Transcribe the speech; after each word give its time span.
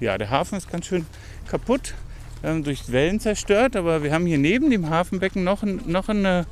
Ja, 0.00 0.16
der 0.18 0.30
Hafen 0.30 0.56
ist 0.56 0.70
ganz 0.70 0.86
schön 0.86 1.06
kaputt, 1.48 1.94
ähm, 2.42 2.62
durch 2.62 2.92
Wellen 2.92 3.20
zerstört, 3.20 3.76
aber 3.76 4.02
wir 4.02 4.12
haben 4.12 4.26
hier 4.26 4.38
neben 4.38 4.70
dem 4.70 4.90
Hafenbecken 4.90 5.42
noch, 5.44 5.62
ein, 5.62 5.80
noch 5.86 6.08
eine, 6.08 6.46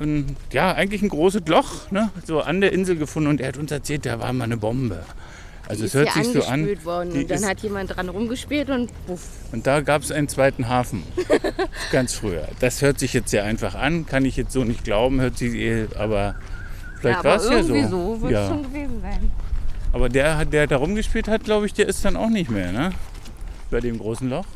ein, 0.00 0.36
ja, 0.52 0.72
eigentlich 0.72 1.02
ein 1.02 1.08
großes 1.08 1.42
Loch, 1.46 1.90
ne, 1.90 2.10
so 2.24 2.40
an 2.40 2.60
der 2.60 2.72
Insel 2.72 2.96
gefunden 2.96 3.28
und 3.28 3.40
er 3.40 3.48
hat 3.48 3.56
uns 3.56 3.72
erzählt, 3.72 4.06
da 4.06 4.20
war 4.20 4.32
mal 4.32 4.44
eine 4.44 4.56
Bombe. 4.56 5.04
Also 5.68 5.84
es 5.84 5.94
hört 5.94 6.12
sich 6.12 6.26
so 6.28 6.42
an. 6.44 6.66
Worden 6.84 7.12
die 7.12 7.20
und 7.20 7.30
dann 7.30 7.38
ist- 7.38 7.48
hat 7.48 7.60
jemand 7.60 7.96
dran 7.96 8.08
rumgespielt 8.08 8.68
und 8.68 8.90
puff. 9.06 9.28
Und 9.52 9.66
da 9.66 9.80
gab 9.80 10.02
es 10.02 10.10
einen 10.10 10.28
zweiten 10.28 10.68
Hafen. 10.68 11.02
Ganz 11.92 12.14
früher. 12.14 12.48
Das 12.60 12.82
hört 12.82 12.98
sich 12.98 13.12
jetzt 13.12 13.30
sehr 13.30 13.44
einfach 13.44 13.74
an, 13.74 14.04
kann 14.04 14.24
ich 14.24 14.36
jetzt 14.36 14.52
so 14.52 14.64
nicht 14.64 14.84
glauben, 14.84 15.20
hört 15.20 15.38
sich 15.38 15.54
eh, 15.54 15.86
aber 15.96 16.34
vielleicht 17.00 17.24
ja, 17.24 17.30
war 17.30 17.36
es 17.36 17.44
ja 17.48 17.62
so. 17.62 17.74
irgendwie 17.74 17.90
so 17.90 18.20
wird 18.20 18.32
es 18.32 18.38
ja. 18.38 18.48
schon 18.48 18.62
gewesen 18.64 19.00
sein. 19.00 19.30
Aber 19.92 20.08
der, 20.08 20.44
der 20.46 20.66
da 20.66 20.76
rumgespielt 20.76 21.28
hat, 21.28 21.44
glaube 21.44 21.66
ich, 21.66 21.74
der 21.74 21.86
ist 21.86 22.04
dann 22.04 22.16
auch 22.16 22.30
nicht 22.30 22.50
mehr, 22.50 22.72
ne? 22.72 22.92
Bei 23.70 23.80
dem 23.80 23.98
großen 23.98 24.28
Loch. 24.28 24.46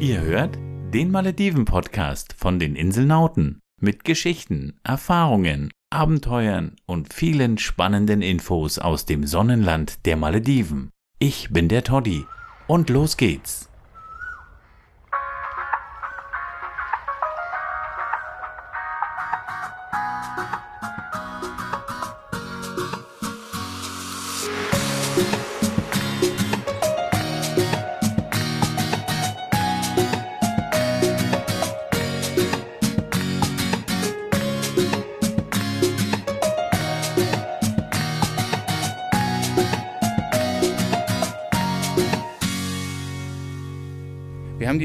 Ihr 0.00 0.20
hört 0.20 0.56
den 0.94 1.10
Malediven-Podcast 1.10 2.34
von 2.38 2.58
den 2.58 2.76
Inselnauten 2.76 3.60
mit 3.80 4.04
Geschichten, 4.04 4.78
Erfahrungen, 4.84 5.70
Abenteuern 5.90 6.76
und 6.86 7.12
vielen 7.12 7.58
spannenden 7.58 8.22
Infos 8.22 8.78
aus 8.78 9.04
dem 9.04 9.26
Sonnenland 9.26 10.06
der 10.06 10.16
Malediven. 10.16 10.90
Ich 11.18 11.50
bin 11.50 11.68
der 11.68 11.84
Toddy 11.84 12.24
und 12.68 12.90
los 12.90 13.16
geht's. 13.16 13.67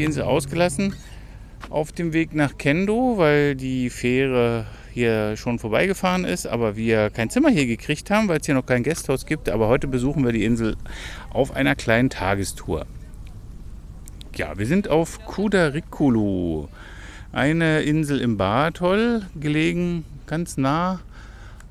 Insel 0.04 0.24
ausgelassen 0.24 0.94
auf 1.70 1.92
dem 1.92 2.14
Weg 2.14 2.36
nach 2.36 2.58
Kendo, 2.58 3.18
weil 3.18 3.56
die 3.56 3.90
Fähre 3.90 4.66
hier 4.94 5.36
schon 5.38 5.58
vorbeigefahren 5.58 6.24
ist, 6.24 6.46
aber 6.46 6.76
wir 6.76 7.10
kein 7.10 7.30
Zimmer 7.30 7.50
hier 7.50 7.66
gekriegt 7.66 8.12
haben, 8.12 8.28
weil 8.28 8.40
es 8.40 8.46
hier 8.46 8.56
noch 8.56 8.66
kein 8.66 8.84
Gasthaus 8.84 9.26
gibt. 9.26 9.50
Aber 9.50 9.68
heute 9.68 9.88
besuchen 9.88 10.24
wir 10.24 10.32
die 10.32 10.46
Insel 10.46 10.76
auf 11.32 11.52
einer 11.56 11.76
kleinen 11.76 12.10
Tagestour. 12.10 12.86
Ja, 14.36 14.58
wir 14.58 14.66
sind 14.66 14.88
auf 14.88 15.26
Kudarikulu, 15.26 16.68
eine 17.32 17.82
Insel 17.82 18.20
im 18.20 18.38
Baratoll, 18.38 19.24
gelegen 19.40 20.06
ganz 20.28 20.58
nah 20.58 21.02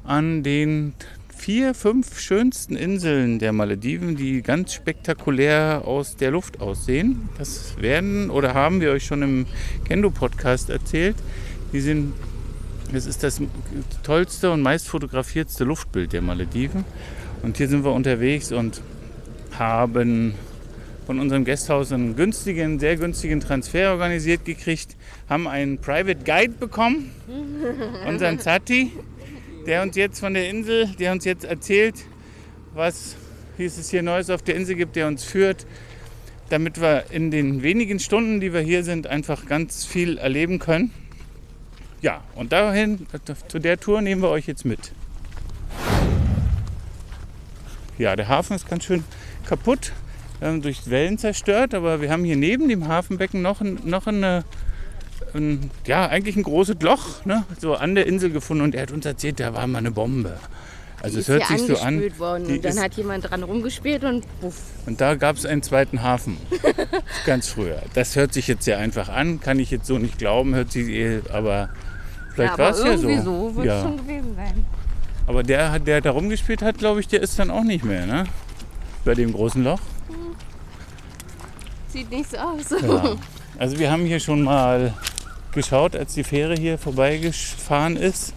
an 0.05 0.43
den 0.43 0.95
vier, 1.43 1.75
fünf 1.75 2.21
schönsten 2.21 2.77
Inseln 2.77 3.41
der 3.41 3.53
Malediven, 3.53 4.15
die 4.15 4.43
ganz 4.43 4.75
spektakulär 4.75 5.83
aus 5.85 6.15
der 6.15 6.31
Luft 6.31 6.61
aussehen. 6.61 7.29
Das 7.37 7.75
werden 7.81 8.31
oder 8.31 8.55
haben 8.55 8.81
wir 8.81 8.93
euch 8.93 9.05
schon 9.05 9.23
im 9.23 9.47
Kendo-Podcast 9.85 10.71
erzählt. 10.71 11.17
Die 11.73 11.81
sind, 11.81 12.13
das 12.93 13.07
ist 13.07 13.25
das 13.25 13.43
tollste 14.05 14.53
und 14.53 14.63
meist 14.63 14.87
fotografiertste 14.87 15.65
Luftbild 15.65 16.13
der 16.13 16.23
Malediven. 16.23 16.85
Und 17.43 17.57
hier 17.57 17.67
sind 17.67 17.85
wir 17.85 17.91
unterwegs 17.91 18.53
und 18.53 18.81
haben 19.59 20.37
von 21.07 21.19
unserem 21.19 21.45
Gasthaus 21.45 21.91
einen 21.91 22.15
günstigen, 22.15 22.79
sehr 22.79 22.95
günstigen 22.95 23.41
Transfer 23.41 23.91
organisiert 23.91 24.45
gekriegt, 24.45 24.97
haben 25.29 25.49
einen 25.49 25.79
Private 25.79 26.23
Guide 26.25 26.55
bekommen, 26.61 27.11
unseren 28.07 28.39
Zati, 28.39 28.93
der 29.67 29.83
uns 29.83 29.97
jetzt 29.97 30.21
von 30.21 30.35
der 30.35 30.49
Insel, 30.49 30.89
der 30.99 31.13
uns 31.13 31.25
jetzt 31.25 31.45
erzählt, 31.45 31.97
was 32.75 33.17
wie 33.57 33.65
es 33.65 33.91
hier 33.91 34.03
Neues 34.03 34.31
auf 34.31 34.43
der 34.43 34.57
Insel 34.57 34.77
gibt, 34.77 34.97
der 34.97 35.07
uns 35.07 35.25
führt, 35.25 35.67
damit 36.49 36.81
wir 36.81 37.05
in 37.11 37.31
den 37.31 37.63
wenigen 37.63 37.99
Stunden, 37.99 38.41
die 38.41 38.53
wir 38.53 38.61
hier 38.61 38.85
sind, 38.85 39.07
einfach 39.07 39.47
ganz 39.47 39.85
viel 39.85 40.19
erleben 40.19 40.59
können. 40.59 40.91
Ja, 42.01 42.23
und 42.35 42.53
dahin, 42.53 43.07
zu 43.49 43.59
der 43.59 43.79
Tour 43.79 44.01
nehmen 44.01 44.23
wir 44.23 44.31
euch 44.31 44.47
jetzt 44.47 44.65
mit. 44.65 44.93
Ja, 47.99 48.17
der 48.17 48.29
Hafen 48.29 48.57
ist 48.57 48.69
ganz 48.69 48.85
schön 48.85 49.05
kaputt, 49.47 49.93
durch 50.41 50.91
Wellen 50.91 51.19
zerstört, 51.19 51.75
aber 51.75 52.01
wir 52.01 52.11
haben 52.11 52.25
hier 52.25 52.37
neben 52.37 52.69
dem 52.69 52.89
Hafenbecken 52.89 53.43
noch, 53.43 53.61
noch 53.61 54.09
eine, 54.09 54.45
ein, 55.35 55.71
ja, 55.87 56.07
eigentlich 56.07 56.37
ein 56.37 56.43
großes 56.43 56.77
Loch, 56.81 57.25
ne, 57.25 57.45
so 57.61 57.75
an 57.75 57.95
der 57.95 58.07
Insel 58.07 58.31
gefunden 58.31 58.63
und 58.63 58.75
er 58.75 58.83
hat 58.83 58.91
uns 58.93 59.05
erzählt, 59.07 59.41
da 59.41 59.55
war 59.55 59.67
mal 59.67 59.79
eine 59.79 59.91
Bombe. 59.91 60.39
Also 61.03 61.17
Die 61.17 61.21
es 61.23 61.29
hört 61.29 61.47
sich 61.49 61.63
so 61.63 61.77
an. 61.79 62.01
worden 62.19 62.47
die 62.47 62.53
und 62.55 62.65
dann 62.65 62.73
ist- 62.75 62.83
hat 62.83 62.95
jemand 62.95 63.29
dran 63.29 63.43
rumgespielt 63.43 64.05
und 64.05 64.25
puff. 64.41 64.55
Und 64.87 65.01
da 65.01 65.17
gab 65.17 65.37
es 65.37 65.45
einen 65.45 65.63
zweiten 65.63 66.03
Hafen. 66.03 66.37
Ganz 67.27 67.49
früher. 67.49 67.83
Das 67.95 68.15
hört 68.15 68.33
sich 68.33 68.47
jetzt 68.47 68.65
sehr 68.65 68.79
einfach 68.79 69.09
an, 69.09 69.41
kann 69.41 69.59
ich 69.59 69.71
jetzt 69.73 69.87
so 69.87 69.99
nicht 69.99 70.19
glauben, 70.19 70.55
hört 70.55 70.71
sich 70.71 70.89
eh, 70.89 71.21
aber 71.33 71.71
vielleicht 72.35 72.53
ja, 72.53 72.59
war 72.59 72.71
es 72.71 72.85
ja 72.85 72.97
so. 72.97 73.21
so 73.23 73.57
wird 73.57 73.67
ja. 73.67 73.83
schon 73.83 73.97
gewesen 73.97 74.35
sein. 74.37 74.65
Aber 75.27 75.43
der, 75.43 75.79
der 75.81 76.01
da 76.01 76.11
rumgespielt 76.13 76.63
hat, 76.63 76.79
glaube 76.79 77.01
ich, 77.01 77.09
der 77.09 77.21
ist 77.21 77.37
dann 77.39 77.51
auch 77.51 77.65
nicht 77.65 77.85
mehr, 77.85 78.07
ne? 78.07 78.25
Bei 79.05 79.15
dem 79.15 79.33
großen 79.33 79.65
Loch. 79.65 79.81
Sieht 81.89 82.11
nicht 82.11 82.31
so 82.31 82.37
aus. 82.39 82.71
Ja. 82.81 83.17
Also 83.59 83.79
wir 83.79 83.91
haben 83.91 84.05
hier 84.07 84.19
schon 84.21 84.43
mal 84.43 84.95
geschaut, 85.53 85.97
als 85.97 86.15
die 86.15 86.25
Fähre 86.25 86.55
hier 86.55 86.79
vorbeigefahren 86.79 87.97
ist. 87.97 88.35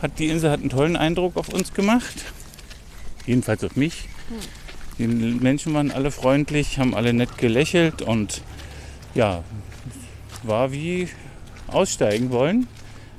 Hat 0.00 0.18
die 0.18 0.28
Insel 0.28 0.50
hat 0.50 0.60
einen 0.60 0.70
tollen 0.70 0.96
Eindruck 0.96 1.36
auf 1.36 1.48
uns 1.48 1.72
gemacht. 1.72 2.14
Jedenfalls 3.26 3.64
auf 3.64 3.76
mich. 3.76 4.08
Die 4.98 5.06
Menschen 5.06 5.74
waren 5.74 5.90
alle 5.90 6.10
freundlich, 6.10 6.78
haben 6.78 6.94
alle 6.94 7.12
nett 7.12 7.36
gelächelt 7.38 8.02
und 8.02 8.42
ja, 9.14 9.42
war 10.42 10.72
wie 10.72 11.08
aussteigen 11.66 12.30
wollen. 12.30 12.68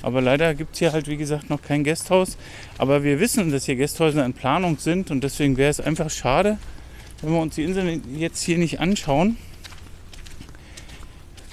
Aber 0.01 0.21
leider 0.21 0.53
gibt 0.53 0.73
es 0.73 0.79
hier 0.79 0.93
halt, 0.93 1.07
wie 1.07 1.17
gesagt, 1.17 1.49
noch 1.49 1.61
kein 1.61 1.83
Gasthaus. 1.83 2.37
Aber 2.77 3.03
wir 3.03 3.19
wissen, 3.19 3.51
dass 3.51 3.65
hier 3.65 3.75
Gasthäuser 3.75 4.23
in 4.23 4.33
Planung 4.33 4.77
sind 4.77 5.09
und 5.09 5.23
deswegen 5.23 5.57
wäre 5.57 5.71
es 5.71 5.79
einfach 5.79 6.09
schade, 6.09 6.57
wenn 7.21 7.33
wir 7.33 7.39
uns 7.39 7.55
die 7.55 7.63
Insel 7.63 8.01
jetzt 8.15 8.43
hier 8.43 8.57
nicht 8.57 8.79
anschauen. 8.79 9.37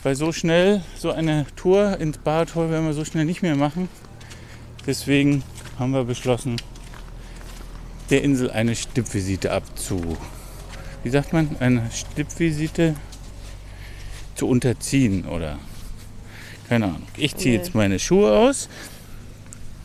Weil 0.02 0.16
so 0.16 0.32
schnell, 0.32 0.82
so 0.98 1.12
eine 1.12 1.46
Tour 1.54 1.98
ins 2.00 2.18
Badtor 2.18 2.70
werden 2.70 2.86
wir 2.86 2.92
so 2.92 3.04
schnell 3.04 3.24
nicht 3.24 3.42
mehr 3.42 3.54
machen. 3.54 3.88
Deswegen 4.86 5.44
haben 5.78 5.92
wir 5.92 6.04
beschlossen, 6.04 6.56
der 8.10 8.22
Insel 8.22 8.50
eine 8.50 8.74
Stippvisite 8.74 9.52
abzu. 9.52 10.16
Wie 11.04 11.10
sagt 11.10 11.32
man? 11.32 11.56
Eine 11.60 11.88
Stippvisite 11.92 12.96
zu 14.34 14.48
unterziehen 14.48 15.24
oder 15.24 15.58
keine 16.68 16.86
Ahnung. 16.86 17.02
Ich 17.16 17.36
ziehe 17.36 17.56
jetzt 17.56 17.74
meine 17.74 17.98
Schuhe 17.98 18.36
aus, 18.36 18.68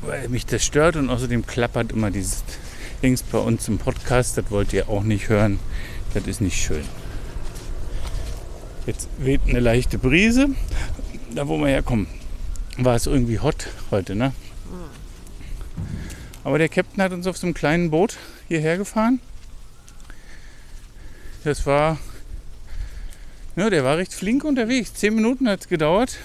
weil 0.02 0.30
mich 0.30 0.46
das 0.46 0.66
stört 0.66 0.96
und 0.96 1.10
außerdem 1.10 1.46
klappert 1.46 1.92
immer 1.92 2.12
dieses 2.12 2.44
Dings 3.04 3.24
bei 3.24 3.38
uns 3.38 3.68
im 3.68 3.78
Podcast. 3.78 4.38
Das 4.38 4.50
wollt 4.50 4.74
ihr 4.74 4.90
auch 4.90 5.04
nicht 5.04 5.30
hören. 5.30 5.60
Das 6.14 6.26
ist 6.26 6.42
nicht 6.42 6.58
schön. 6.58 6.84
Jetzt 8.88 9.10
weht 9.18 9.42
eine 9.48 9.60
leichte 9.60 9.98
Brise. 9.98 10.48
Da 11.36 11.48
wo 11.50 11.58
wir 11.58 11.68
herkommen, 11.68 12.08
war 12.78 12.96
es 12.96 13.06
irgendwie 13.06 13.38
hot 13.38 13.68
heute, 13.92 14.16
ne? 14.16 14.32
Aber 16.46 16.58
der 16.58 16.70
Captain 16.70 17.04
hat 17.04 17.12
uns 17.12 17.28
auf 17.28 17.38
so 17.38 17.46
einem 17.46 17.54
kleinen 17.54 17.92
Boot 17.92 18.16
hierher 18.48 18.78
gefahren. 18.78 19.20
Das 21.44 21.66
war, 21.66 21.98
ja, 23.58 23.70
der 23.70 23.84
war 23.84 23.98
recht 23.98 24.14
flink 24.14 24.46
unterwegs. 24.46 24.94
Zehn 24.94 25.16
Minuten 25.16 25.50
hat 25.50 25.62
es 25.62 25.68
gedauert. 25.68 26.18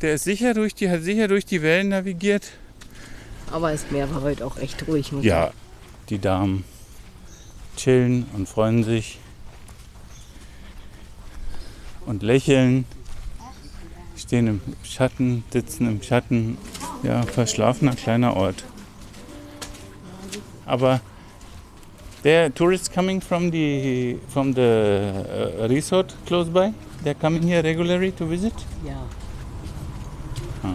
Der 0.00 0.14
ist 0.14 0.24
sicher 0.24 0.54
durch 0.54 0.74
die, 0.74 0.88
hat 0.88 1.02
sicher 1.02 1.28
durch 1.28 1.44
die 1.44 1.60
Wellen 1.60 1.90
navigiert. 1.90 2.52
Aber 3.50 3.70
das 3.70 3.90
Meer 3.90 4.10
war 4.14 4.22
heute 4.22 4.46
auch 4.46 4.56
echt 4.56 4.88
ruhig. 4.88 5.12
Ja, 5.20 5.52
die 6.08 6.18
Damen 6.18 6.64
chillen 7.76 8.24
und 8.32 8.48
freuen 8.48 8.82
sich 8.82 9.18
und 12.06 12.22
lächeln, 12.22 12.84
stehen 14.16 14.46
im 14.46 14.60
Schatten, 14.82 15.44
sitzen 15.52 15.88
im 15.88 16.02
Schatten. 16.02 16.58
Ja, 17.02 17.22
verschlafener 17.22 17.94
kleiner 17.94 18.36
Ort. 18.36 18.64
Aber 20.64 21.00
there 22.22 22.42
are 22.44 22.50
tourists 22.50 22.90
coming 22.90 23.20
from 23.20 23.50
the 23.52 24.18
from 24.28 24.52
the 24.54 25.12
uh, 25.60 25.66
resort 25.66 26.14
close 26.26 26.50
by. 26.50 26.72
They're 27.04 27.14
coming 27.14 27.42
here 27.42 27.62
regularly 27.62 28.10
to 28.12 28.26
visit. 28.26 28.54
Yeah. 28.84 28.96
Huh. 30.62 30.74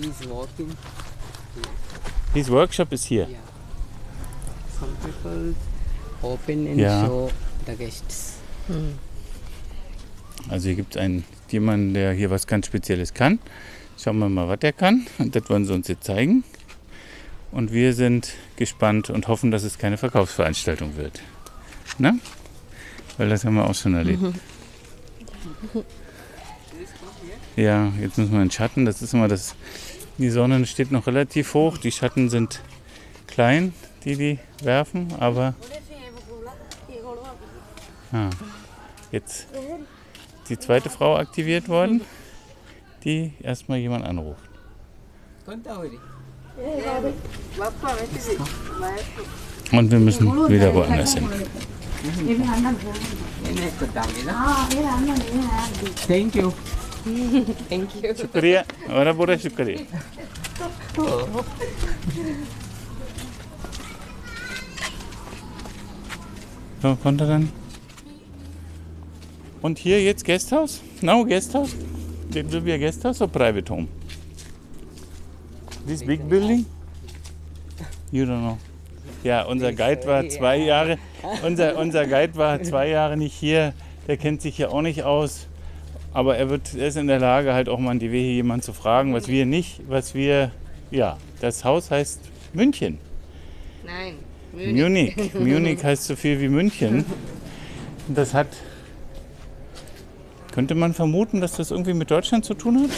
He's 0.00 0.26
walking. 0.28 0.76
His 2.32 2.48
workshop 2.48 2.92
is 2.92 3.04
here. 3.04 3.26
Yeah. 3.28 3.38
temples, 5.02 5.56
open 6.22 6.66
and 6.66 6.80
Ja. 6.80 7.06
show 7.06 7.30
the 7.66 7.74
guests. 7.74 8.38
Also 10.48 10.68
hier 10.68 10.76
gibt 10.76 10.96
es 10.96 11.00
einen 11.00 11.24
jemanden, 11.50 11.94
der 11.94 12.12
hier 12.12 12.30
was 12.30 12.46
ganz 12.46 12.66
Spezielles 12.66 13.14
kann. 13.14 13.38
Schauen 13.98 14.18
wir 14.18 14.28
mal, 14.28 14.48
was 14.48 14.58
der 14.58 14.72
kann. 14.72 15.06
Und 15.18 15.36
das 15.36 15.48
wollen 15.48 15.64
sie 15.64 15.72
uns 15.72 15.88
jetzt 15.88 16.04
zeigen. 16.04 16.44
Und 17.50 17.72
wir 17.72 17.92
sind 17.92 18.32
gespannt 18.56 19.10
und 19.10 19.28
hoffen, 19.28 19.50
dass 19.50 19.62
es 19.62 19.78
keine 19.78 19.98
Verkaufsveranstaltung 19.98 20.96
wird. 20.96 21.20
Ne? 21.98 22.18
Weil 23.18 23.28
das 23.28 23.44
haben 23.44 23.54
wir 23.54 23.68
auch 23.68 23.74
schon 23.74 23.94
erlebt. 23.94 24.22
Ja, 27.56 27.92
jetzt 28.00 28.16
müssen 28.16 28.32
wir 28.32 28.40
in 28.40 28.46
den 28.46 28.50
Schatten. 28.50 28.86
Das 28.86 29.02
ist 29.02 29.12
immer 29.12 29.28
das. 29.28 29.54
Die 30.16 30.30
Sonne 30.30 30.64
steht 30.66 30.90
noch 30.90 31.06
relativ 31.06 31.52
hoch. 31.52 31.76
Die 31.76 31.92
Schatten 31.92 32.30
sind 32.30 32.60
klein, 33.26 33.74
die 34.04 34.16
die 34.16 34.38
werfen. 34.62 35.08
Aber 35.20 35.54
ah, 38.12 38.30
jetzt 39.10 39.46
die 40.48 40.58
zweite 40.58 40.90
Frau 40.90 41.16
aktiviert 41.16 41.68
worden, 41.68 42.02
die 43.04 43.32
erstmal 43.42 43.78
jemand 43.78 44.04
anruft. 44.04 44.50
Und 49.72 49.90
wir 49.90 49.98
müssen 49.98 50.48
wieder 50.48 50.74
woanders 50.74 51.14
hin. 51.14 51.28
Thank 56.08 56.34
you. 56.34 56.52
Thank 57.68 57.94
you. 58.02 58.14
Shukriya. 58.14 58.64
Ahora 58.88 59.14
pura 59.14 59.38
shukriya. 59.38 59.80
So, 66.82 66.96
konnte 66.96 67.26
dann? 67.26 67.61
Und 69.62 69.78
hier 69.78 70.02
jetzt 70.02 70.24
Guesthouse? 70.24 70.80
No, 71.00 71.24
Guesthouse? 71.24 71.74
It 72.34 72.50
will 72.50 72.60
be 72.60 72.72
a 72.72 72.78
guesthouse 72.78 73.20
or 73.20 73.28
private 73.28 73.70
home? 73.70 73.88
This 75.86 76.02
big 76.02 76.28
building? 76.28 76.66
You 78.10 78.24
don't 78.24 78.40
know. 78.40 78.58
Ja, 79.24 79.44
unser 79.44 79.72
Guide 79.72 80.04
war 80.06 80.28
zwei 80.28 80.56
Jahre, 80.56 80.98
unser, 81.46 81.78
unser 81.78 82.06
Guide 82.06 82.34
war 82.36 82.60
zwei 82.62 82.88
Jahre 82.88 83.16
nicht 83.16 83.34
hier. 83.34 83.72
Der 84.08 84.16
kennt 84.16 84.42
sich 84.42 84.56
hier 84.56 84.72
auch 84.72 84.82
nicht 84.82 85.04
aus. 85.04 85.46
Aber 86.12 86.36
er, 86.36 86.50
wird, 86.50 86.74
er 86.74 86.88
ist 86.88 86.96
in 86.96 87.06
der 87.06 87.20
Lage, 87.20 87.54
halt 87.54 87.68
auch 87.68 87.78
mal 87.78 87.92
in 87.92 87.98
die 87.98 88.12
Wehe 88.12 88.34
jemanden 88.34 88.62
zu 88.62 88.72
fragen, 88.72 89.14
was 89.14 89.28
wir 89.28 89.46
nicht, 89.46 89.80
was 89.88 90.14
wir, 90.14 90.50
ja, 90.90 91.16
das 91.40 91.64
Haus 91.64 91.90
heißt 91.90 92.20
München. 92.52 92.98
Nein. 93.86 94.14
Munich. 94.52 95.14
Munich 95.34 95.82
heißt 95.82 96.04
so 96.04 96.16
viel 96.16 96.40
wie 96.40 96.48
München. 96.48 97.04
Das 98.08 98.34
hat, 98.34 98.48
könnte 100.52 100.74
man 100.74 100.94
vermuten, 100.94 101.40
dass 101.40 101.56
das 101.56 101.70
irgendwie 101.70 101.94
mit 101.94 102.10
Deutschland 102.10 102.44
zu 102.44 102.54
tun 102.54 102.82
hat? 102.84 102.90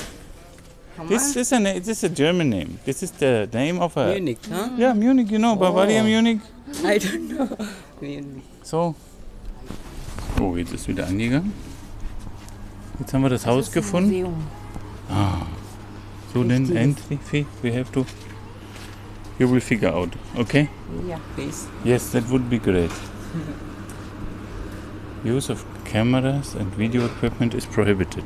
This 1.08 1.34
is 1.34 1.52
a, 1.52 1.58
this 1.58 1.88
is 1.88 2.04
a 2.04 2.08
German 2.08 2.50
name. 2.50 2.78
This 2.84 3.02
is 3.02 3.12
the 3.18 3.48
name 3.52 3.80
of 3.80 3.96
a. 3.96 4.12
Munich, 4.12 4.38
huh? 4.48 4.70
Ja, 4.78 4.94
Munich, 4.94 5.28
genau, 5.28 5.56
Bavaria 5.56 6.02
Munich. 6.02 6.40
I 6.84 6.98
don't 6.98 7.28
know. 7.28 7.48
Munich. 8.00 8.42
So. 8.62 8.94
Oh, 10.40 10.56
jetzt 10.56 10.72
ist 10.72 10.86
wieder 10.86 11.06
angegangen. 11.06 11.52
Jetzt 13.00 13.12
haben 13.12 13.22
wir 13.22 13.30
das, 13.30 13.46
Haus 13.46 13.72
gefunden. 13.72 14.26
So 16.32 16.42
then 16.42 16.76
entry 16.76 17.46
we 17.62 17.72
have 17.72 17.90
to. 17.92 18.04
You 19.38 19.48
will 19.48 19.60
figure 19.60 19.92
out, 19.92 20.10
okay? 20.36 20.68
Yeah, 21.06 21.18
please. 21.34 21.66
Yes, 21.84 22.10
that 22.12 22.28
would 22.30 22.48
be 22.48 22.58
great. 22.58 22.90
Use 25.24 25.50
of 25.50 25.64
cameras 25.84 26.54
and 26.54 26.76
video 26.76 27.06
equipment 27.06 27.54
is 27.54 27.64
prohibited. 27.66 28.24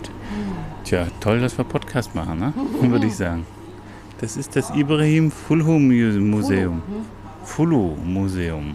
Tja, 0.85 1.07
toll, 1.21 1.41
dass 1.41 1.57
wir 1.57 1.65
Podcast 1.65 2.15
machen, 2.15 2.39
ne? 2.41 2.53
Würde 2.91 3.07
ich 3.07 3.17
sagen. 3.17 3.47
Das 4.21 4.37
ist 4.37 4.57
das 4.57 4.71
Ibrahim 4.71 5.31
Fulhu 5.31 5.79
Muse- 5.79 6.19
Museum. 6.19 6.83
Fulu 7.45 7.95
Museum. 8.05 8.75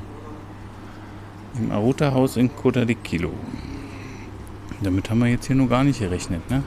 Im 1.60 1.72
Aruta 1.72 2.14
Haus 2.14 2.38
in 2.38 2.50
Kilo. 3.04 3.32
Damit 4.82 5.10
haben 5.10 5.20
wir 5.20 5.28
jetzt 5.28 5.48
hier 5.48 5.56
noch 5.56 5.68
gar 5.70 5.84
nicht 5.84 6.00
gerechnet, 6.00 6.50
ne? 6.50 6.64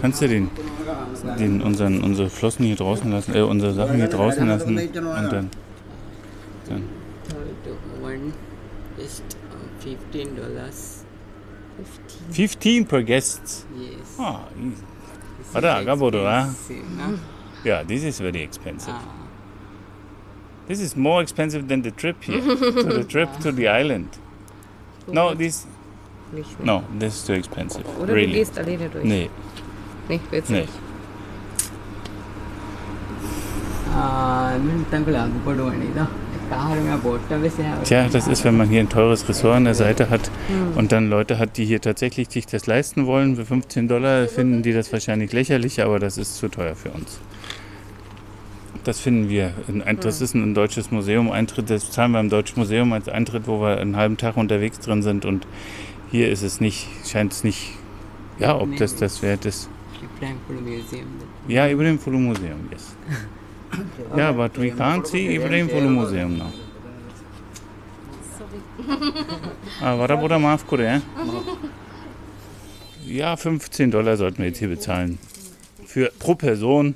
Kannst 0.00 0.20
du 0.20 0.28
den, 0.28 0.50
den 1.38 1.62
unseren, 1.62 2.02
unsere 2.02 2.28
Flossen 2.28 2.64
hier 2.66 2.76
draußen 2.76 3.10
lassen, 3.10 3.34
äh, 3.34 3.40
unsere 3.42 3.72
Sachen 3.72 3.96
hier 3.96 4.08
draußen 4.08 4.46
lassen 4.46 4.76
und 4.76 5.32
dann, 5.32 5.50
just 9.12 9.36
uh, 9.50 9.56
fifteen 9.78 10.34
dollars. 10.36 10.98
15 12.32 12.84
per 12.84 13.02
guest. 13.02 13.66
Yes. 13.76 14.16
Ah, 14.18 14.44
easy. 14.58 14.84
This 15.38 15.48
is 15.48 15.56
Ada, 15.56 15.84
Gabodo, 15.84 16.26
ah? 16.26 16.52
yeah, 17.64 17.82
this 17.82 18.04
is 18.04 18.20
very 18.20 18.42
expensive. 18.42 18.94
Ah, 18.94 19.02
This 20.68 20.80
is 20.80 20.94
more 20.96 21.22
expensive 21.22 21.66
than 21.68 21.82
the 21.82 21.90
trip 21.90 22.22
here, 22.22 22.40
to 22.84 22.92
the 22.98 23.04
trip 23.04 23.28
to 23.40 23.52
the 23.52 23.68
island. 23.68 24.08
No, 25.08 25.34
this, 25.34 25.66
no, 26.62 26.84
this 26.98 27.14
is 27.16 27.26
too 27.26 27.32
expensive. 27.32 27.84
Oder 27.98 28.06
du 28.06 28.14
really. 28.14 28.34
gehst 28.34 28.58
alleine 28.58 28.88
durch. 28.88 29.04
Nee, 29.04 29.30
Nee, 30.08 30.20
willst 30.30 30.48
du 30.50 30.52
nee. 30.54 30.60
nicht. 30.60 30.72
Ah, 33.94 34.58
mình 34.58 34.84
tăng 34.90 35.04
cái 35.04 35.14
Tja, 37.84 38.08
das 38.12 38.28
ist, 38.28 38.44
wenn 38.44 38.56
man 38.56 38.68
hier 38.68 38.80
ein 38.80 38.88
teures 38.88 39.28
Ressort 39.28 39.56
an 39.56 39.64
der 39.64 39.74
Seite 39.74 40.10
hat 40.10 40.30
und 40.76 40.92
dann 40.92 41.08
Leute 41.08 41.38
hat, 41.38 41.56
die 41.56 41.64
hier 41.64 41.80
tatsächlich 41.80 42.30
sich 42.30 42.46
das 42.46 42.66
leisten 42.66 43.06
wollen. 43.06 43.36
Für 43.36 43.44
15 43.44 43.88
Dollar 43.88 44.28
finden 44.28 44.62
die 44.62 44.72
das 44.72 44.92
wahrscheinlich 44.92 45.32
lächerlich, 45.32 45.82
aber 45.82 45.98
das 45.98 46.18
ist 46.18 46.36
zu 46.36 46.48
teuer 46.48 46.74
für 46.74 46.90
uns. 46.90 47.20
Das 48.84 48.98
finden 48.98 49.28
wir. 49.28 49.52
Das 50.00 50.20
ist 50.20 50.34
ein 50.34 50.54
deutsches 50.54 50.90
Museum. 50.90 51.30
Eintritt, 51.30 51.70
das 51.70 51.90
zahlen 51.90 52.12
wir 52.12 52.20
im 52.20 52.30
Deutschen 52.30 52.58
Museum 52.58 52.92
als 52.92 53.08
Eintritt, 53.08 53.46
wo 53.46 53.60
wir 53.60 53.78
einen 53.78 53.96
halben 53.96 54.16
Tag 54.16 54.36
unterwegs 54.36 54.80
drin 54.80 55.02
sind. 55.02 55.24
Und 55.24 55.46
hier 56.10 56.30
ist 56.30 56.42
es 56.42 56.60
nicht, 56.60 56.88
scheint 57.06 57.32
es 57.32 57.44
nicht, 57.44 57.70
ja, 58.38 58.58
ob 58.58 58.76
das 58.76 58.96
das 58.96 59.22
wert 59.22 59.44
ist. 59.46 59.68
Ja, 61.48 61.66
Ibrahim 61.68 61.98
Fulu 61.98 62.18
Museum, 62.18 62.68
yes. 62.70 62.96
Yeah, 64.16 64.32
but 64.32 64.58
we 64.58 64.70
can't 64.70 65.06
see 65.06 65.34
Ibrahim 65.34 65.68
Fulu 65.68 65.88
Museum 65.88 66.38
now. 66.38 66.52
Ah, 69.80 69.94
war 69.98 70.08
da 70.08 70.16
Bruder 70.16 70.38
Mafkure, 70.38 70.84
ja? 70.84 71.02
Ja, 73.06 73.36
15 73.36 73.90
Dollar 73.90 74.16
sollten 74.16 74.38
wir 74.38 74.46
jetzt 74.46 74.58
hier 74.58 74.68
bezahlen. 74.68 75.18
Für, 75.86 76.10
pro 76.18 76.34
Person 76.34 76.94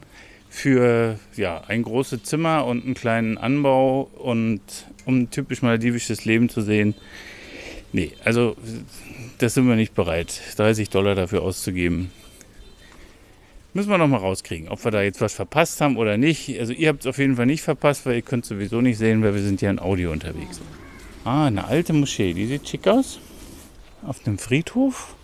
für 0.48 1.18
ja, 1.36 1.62
ein 1.68 1.82
großes 1.82 2.22
Zimmer 2.22 2.64
und 2.64 2.84
einen 2.84 2.94
kleinen 2.94 3.36
Anbau 3.36 4.10
und 4.16 4.60
um 5.04 5.20
ein 5.20 5.30
typisch 5.30 5.60
maldivisches 5.60 6.24
Leben 6.24 6.48
zu 6.48 6.62
sehen. 6.62 6.94
Nee, 7.92 8.12
also 8.24 8.56
das 9.38 9.54
sind 9.54 9.68
wir 9.68 9.76
nicht 9.76 9.94
bereit, 9.94 10.40
30 10.56 10.88
Dollar 10.88 11.14
dafür 11.14 11.42
auszugeben. 11.42 12.10
Müssen 13.76 13.90
wir 13.90 13.98
noch 13.98 14.08
mal 14.08 14.16
rauskriegen, 14.16 14.70
ob 14.70 14.82
wir 14.86 14.90
da 14.90 15.02
jetzt 15.02 15.20
was 15.20 15.34
verpasst 15.34 15.82
haben 15.82 15.98
oder 15.98 16.16
nicht. 16.16 16.58
Also 16.58 16.72
ihr 16.72 16.88
habt 16.88 17.00
es 17.00 17.06
auf 17.06 17.18
jeden 17.18 17.36
Fall 17.36 17.44
nicht 17.44 17.60
verpasst, 17.60 18.06
weil 18.06 18.14
ihr 18.14 18.22
könnt 18.22 18.46
sowieso 18.46 18.80
nicht 18.80 18.96
sehen, 18.96 19.22
weil 19.22 19.34
wir 19.34 19.42
sind 19.42 19.60
ja 19.60 19.68
in 19.68 19.78
Audio 19.78 20.12
unterwegs. 20.12 20.62
Ah, 21.26 21.44
eine 21.44 21.66
alte 21.66 21.92
Moschee, 21.92 22.32
die 22.32 22.46
sieht 22.46 22.66
schick 22.66 22.88
aus. 22.88 23.20
Auf 24.02 24.26
einem 24.26 24.38
Friedhof. 24.38 25.14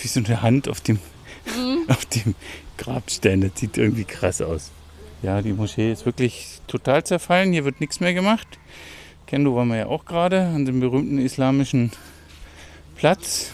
Wie 0.00 0.06
so 0.06 0.20
eine 0.20 0.42
Hand 0.42 0.68
auf 0.68 0.80
dem, 0.80 1.00
auf 1.88 2.04
dem 2.06 2.36
Grabstein. 2.76 3.40
Das 3.40 3.50
sieht 3.56 3.76
irgendwie 3.78 4.04
krass 4.04 4.40
aus. 4.40 4.70
Ja, 5.20 5.42
die 5.42 5.54
Moschee 5.54 5.90
ist 5.90 6.06
wirklich 6.06 6.60
total 6.68 7.02
zerfallen. 7.02 7.52
Hier 7.52 7.64
wird 7.64 7.80
nichts 7.80 7.98
mehr 7.98 8.14
gemacht. 8.14 8.46
Kendo 9.26 9.56
waren 9.56 9.66
wir 9.66 9.76
ja 9.76 9.86
auch 9.86 10.04
gerade 10.04 10.42
an 10.42 10.66
dem 10.66 10.78
berühmten 10.78 11.18
islamischen 11.18 11.90
Platz. 12.94 13.50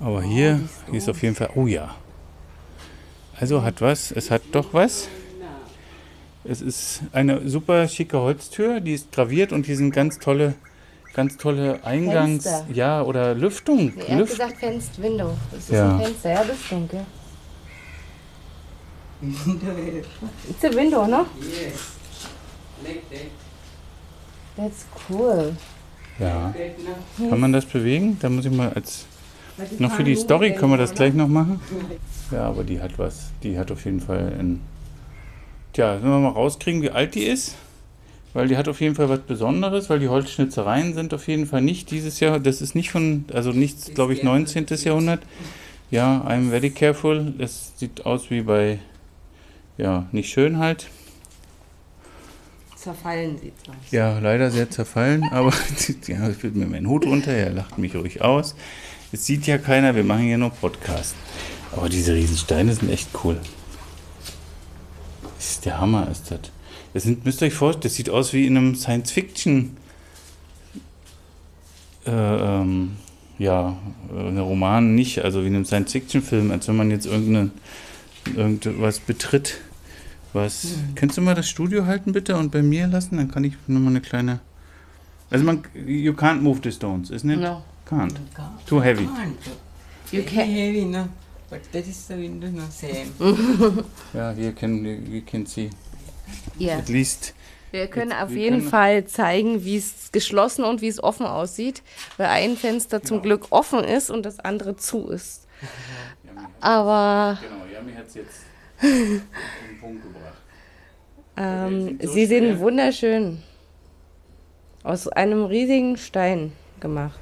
Aber 0.00 0.20
hier, 0.20 0.68
hier 0.90 0.98
ist 0.98 1.08
auf 1.08 1.22
jeden 1.22 1.36
Fall. 1.36 1.50
Oh 1.54 1.68
ja. 1.68 1.94
Also 3.38 3.62
hat 3.62 3.80
was. 3.80 4.10
Es 4.12 4.30
hat 4.30 4.42
doch 4.52 4.72
was. 4.72 5.08
Es 6.46 6.60
ist 6.60 7.00
eine 7.12 7.48
super 7.48 7.88
schicke 7.88 8.18
Holztür, 8.18 8.80
die 8.80 8.92
ist 8.92 9.10
graviert 9.12 9.50
und 9.52 9.64
hier 9.64 9.76
sind 9.78 9.92
ganz 9.92 10.18
tolle, 10.18 10.54
ganz 11.14 11.38
tolle 11.38 11.82
Eingangs, 11.84 12.44
Fenster. 12.44 12.66
ja 12.74 13.00
oder 13.02 13.34
Lüftung. 13.34 13.94
Nee, 13.96 14.02
er 14.06 14.12
hat 14.12 14.18
Lüft. 14.18 14.32
gesagt 14.32 14.56
Fenster, 14.58 15.02
Window. 15.02 15.30
Das 15.50 15.60
ist 15.60 15.70
Ja. 15.70 15.94
ein 15.96 16.02
Fenster, 16.04 16.30
ja, 16.34 16.44
das 16.44 16.60
stimmt, 16.62 16.90
gell? 16.90 17.06
It's 20.50 20.64
a 20.64 20.68
window, 20.76 21.06
no? 21.06 21.26
Yes. 21.40 21.96
Like 22.82 23.08
that. 23.10 23.30
That's 24.56 24.84
cool. 25.08 25.56
Ja. 26.18 26.52
That? 26.52 27.30
Kann 27.30 27.40
man 27.40 27.52
das 27.54 27.64
bewegen? 27.64 28.18
Da 28.20 28.28
muss 28.28 28.44
ich 28.44 28.52
mal 28.52 28.70
als 28.74 29.06
noch 29.78 29.92
für 29.92 30.04
die 30.04 30.16
Story 30.16 30.54
können 30.54 30.72
wir 30.72 30.78
das 30.78 30.94
gleich 30.94 31.14
noch 31.14 31.28
machen. 31.28 31.60
Ja, 32.30 32.48
aber 32.48 32.64
die 32.64 32.80
hat 32.80 32.98
was. 32.98 33.30
Die 33.42 33.58
hat 33.58 33.70
auf 33.70 33.84
jeden 33.84 34.00
Fall 34.00 34.32
ein 34.38 34.60
Tja, 35.74 35.98
wenn 36.00 36.08
wir 36.08 36.20
mal 36.20 36.28
rauskriegen, 36.28 36.82
wie 36.82 36.90
alt 36.90 37.16
die 37.16 37.24
ist. 37.24 37.56
Weil 38.32 38.46
die 38.46 38.56
hat 38.56 38.68
auf 38.68 38.80
jeden 38.80 38.94
Fall 38.94 39.08
was 39.08 39.20
Besonderes, 39.20 39.90
weil 39.90 39.98
die 39.98 40.08
Holzschnitzereien 40.08 40.94
sind 40.94 41.12
auf 41.12 41.26
jeden 41.26 41.46
Fall 41.46 41.62
nicht 41.62 41.90
dieses 41.90 42.20
Jahr, 42.20 42.38
das 42.40 42.62
ist 42.62 42.74
nicht 42.76 42.90
von, 42.90 43.24
also 43.32 43.50
nicht, 43.50 43.94
glaube 43.94 44.12
ich, 44.12 44.22
19. 44.22 44.66
Jahrhundert. 44.84 45.22
Ja, 45.90 46.24
I'm 46.28 46.50
very 46.50 46.70
careful. 46.70 47.34
Es 47.38 47.72
sieht 47.76 48.06
aus 48.06 48.30
wie 48.30 48.42
bei, 48.42 48.78
ja, 49.76 50.06
nicht 50.12 50.32
schön 50.32 50.58
halt. 50.58 50.88
Zerfallen 52.76 53.38
sieht 53.38 53.54
es 53.60 53.68
aus. 53.68 53.76
Ja, 53.90 54.18
leider 54.20 54.50
sehr 54.52 54.70
zerfallen, 54.70 55.24
aber 55.24 55.52
ja, 56.06 56.28
ich 56.28 56.42
will 56.42 56.52
mir 56.52 56.66
meinen 56.66 56.88
Hut 56.88 57.06
runter, 57.06 57.32
er 57.32 57.50
lacht 57.50 57.78
mich 57.78 57.96
ruhig 57.96 58.22
aus. 58.22 58.54
Es 59.14 59.26
sieht 59.26 59.46
ja 59.46 59.58
keiner, 59.58 59.94
wir 59.94 60.02
machen 60.02 60.28
ja 60.28 60.36
nur 60.36 60.50
Podcast. 60.50 61.14
Aber 61.70 61.88
diese 61.88 62.14
Riesensteine 62.14 62.74
sind 62.74 62.90
echt 62.90 63.10
cool. 63.22 63.38
Das 65.36 65.50
ist 65.52 65.64
der 65.64 65.80
Hammer, 65.80 66.08
ist 66.10 66.32
das. 66.32 66.40
Das 66.94 67.04
sind, 67.04 67.24
müsst 67.24 67.40
ihr 67.40 67.46
euch 67.46 67.54
vorstellen, 67.54 67.84
das 67.84 67.94
sieht 67.94 68.10
aus 68.10 68.32
wie 68.32 68.44
in 68.44 68.56
einem 68.56 68.74
Science-Fiction, 68.74 69.76
äh, 72.06 72.10
ähm, 72.10 72.96
ja, 73.38 73.76
äh, 74.12 74.18
ein 74.18 74.38
Roman 74.38 74.96
nicht, 74.96 75.22
also 75.22 75.44
wie 75.44 75.46
in 75.46 75.54
einem 75.54 75.64
Science-Fiction-Film, 75.64 76.50
als 76.50 76.66
wenn 76.66 76.74
man 76.74 76.90
jetzt 76.90 77.06
irgendeine, 77.06 77.50
irgendwas 78.34 78.98
betritt. 78.98 79.60
Was? 80.32 80.74
Kannst 80.96 81.18
du 81.18 81.20
mal 81.22 81.36
das 81.36 81.48
Studio 81.48 81.86
halten 81.86 82.10
bitte 82.10 82.36
und 82.36 82.50
bei 82.50 82.64
mir 82.64 82.88
lassen? 82.88 83.18
Dann 83.18 83.30
kann 83.30 83.44
ich 83.44 83.54
nochmal 83.68 83.90
eine 83.90 84.00
kleine. 84.00 84.40
Also 85.30 85.44
man, 85.44 85.62
you 85.86 86.14
can't 86.14 86.40
move 86.40 86.58
the 86.64 86.72
stones, 86.72 87.12
isn't 87.12 87.30
it? 87.30 87.38
No. 87.38 87.62
Can't. 87.88 88.14
Too 88.66 88.80
heavy. 88.80 89.04
Can't. 89.06 89.36
You 90.12 90.22
Very 90.22 90.24
can- 90.24 90.50
heavy, 90.50 90.84
no? 90.84 91.08
But 91.50 91.70
that 91.72 91.86
is 91.86 92.06
the 92.08 92.14
window, 92.14 92.48
no? 92.48 92.62
Same. 92.70 93.12
Ja, 94.14 94.36
we 94.36 94.52
can, 94.52 94.84
we 95.12 95.20
can 95.20 95.46
see. 95.46 95.70
Ja. 96.58 96.78
At 96.78 96.88
least. 96.88 97.34
Wir 97.70 97.86
können 97.88 98.12
auf 98.12 98.30
wir 98.30 98.36
jeden 98.42 98.58
können- 98.60 98.70
Fall 98.70 99.04
zeigen, 99.06 99.64
wie 99.64 99.76
es 99.76 100.10
geschlossen 100.12 100.64
und 100.64 100.80
wie 100.80 100.88
es 100.88 101.02
offen 101.02 101.26
aussieht, 101.26 101.82
weil 102.16 102.26
ein 102.28 102.56
Fenster 102.56 103.02
zum 103.02 103.20
Glück 103.20 103.46
offen 103.50 103.82
ist 103.84 104.10
und 104.10 104.24
das 104.24 104.38
andere 104.40 104.76
zu 104.76 105.08
ist. 105.08 105.46
Aber 106.60 107.38
Genau, 107.42 107.64
Yami 107.72 107.92
hat 107.94 108.06
es 108.06 108.14
jetzt 108.14 108.40
auf 108.78 108.82
den 108.88 109.80
Punkt 109.80 110.02
gebracht. 110.02 110.38
ähm, 111.36 111.86
sind 111.98 112.02
so 112.02 112.12
sie 112.12 112.26
sind 112.26 112.58
wunderschön. 112.60 113.42
Aus 114.82 115.08
einem 115.08 115.44
riesigen 115.44 115.96
Stein 115.96 116.52
gemacht. 116.80 117.18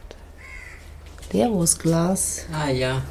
Der 1.32 1.48
aus 1.48 1.78
Glas. 1.78 2.46
Ah, 2.52 2.68
yeah. 2.70 3.02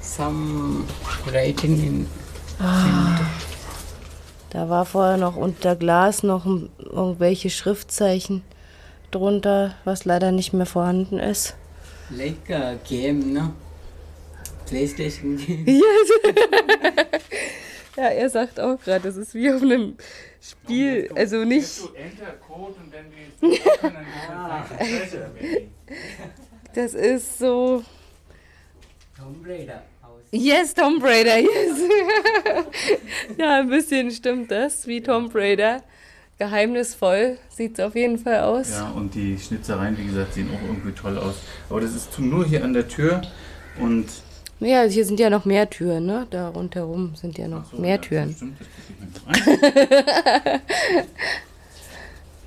Some 0.00 0.84
writing 1.26 1.82
in 1.82 2.06
Da 4.50 4.68
war 4.68 4.84
vorher 4.84 5.16
noch 5.16 5.36
unter 5.36 5.74
Glas 5.76 6.22
noch 6.22 6.46
irgendwelche 6.46 7.50
Schriftzeichen 7.50 8.42
drunter, 9.10 9.74
was 9.84 10.04
leider 10.04 10.30
nicht 10.32 10.52
mehr 10.52 10.66
vorhanden 10.66 11.18
ist. 11.18 11.54
like 12.10 12.50
a 12.50 12.74
game, 12.88 13.32
no? 13.32 13.52
PlayStation 14.66 15.36
game. 15.36 15.66
Ja, 17.94 18.04
er 18.04 18.30
sagt 18.30 18.58
auch 18.58 18.80
gerade, 18.80 19.04
das 19.04 19.16
ist 19.18 19.34
wie 19.34 19.52
auf 19.52 19.60
einem 19.60 19.98
Spiel. 20.40 21.10
Also 21.14 21.44
nicht, 21.44 21.78
enter 21.94 22.32
code 22.40 22.74
und 22.82 22.90
dann 22.90 23.04
die. 25.40 25.68
Das 26.74 26.94
ist 26.94 27.38
so. 27.38 27.82
Tomb 29.16 29.46
Raider. 29.46 29.82
Yes, 30.34 30.72
Tomb 30.72 31.04
Raider, 31.04 31.38
yes. 31.38 31.78
ja, 33.38 33.60
ein 33.60 33.68
bisschen 33.68 34.10
stimmt 34.10 34.50
das, 34.50 34.86
wie 34.86 35.02
Tomb 35.02 35.34
Raider. 35.34 35.82
Geheimnisvoll 36.38 37.36
sieht 37.50 37.78
es 37.78 37.84
auf 37.84 37.94
jeden 37.94 38.18
Fall 38.18 38.40
aus. 38.40 38.70
Ja, 38.70 38.90
und 38.92 39.14
die 39.14 39.38
Schnitzereien, 39.38 39.96
wie 39.98 40.06
gesagt, 40.06 40.32
sehen 40.32 40.48
auch 40.48 40.66
irgendwie 40.66 40.92
toll 40.92 41.18
aus. 41.18 41.34
Aber 41.68 41.82
das 41.82 41.94
ist 41.94 42.18
nur 42.18 42.46
hier 42.46 42.64
an 42.64 42.72
der 42.72 42.88
Tür 42.88 43.20
und. 43.78 44.06
Ja, 44.58 44.84
hier 44.84 45.04
sind 45.04 45.20
ja 45.20 45.28
noch 45.28 45.44
mehr 45.44 45.68
Türen, 45.68 46.06
ne? 46.06 46.26
Da 46.30 46.48
rundherum 46.48 47.14
sind 47.14 47.36
ja 47.36 47.48
noch 47.48 47.70
So, 47.70 47.76
mehr 47.76 47.96
ja, 47.96 47.98
Türen. 47.98 48.28
Das 48.28 48.36
stimmt, 48.36 48.56
das 48.60 49.36
ich 49.36 49.46
mir. 49.46 50.60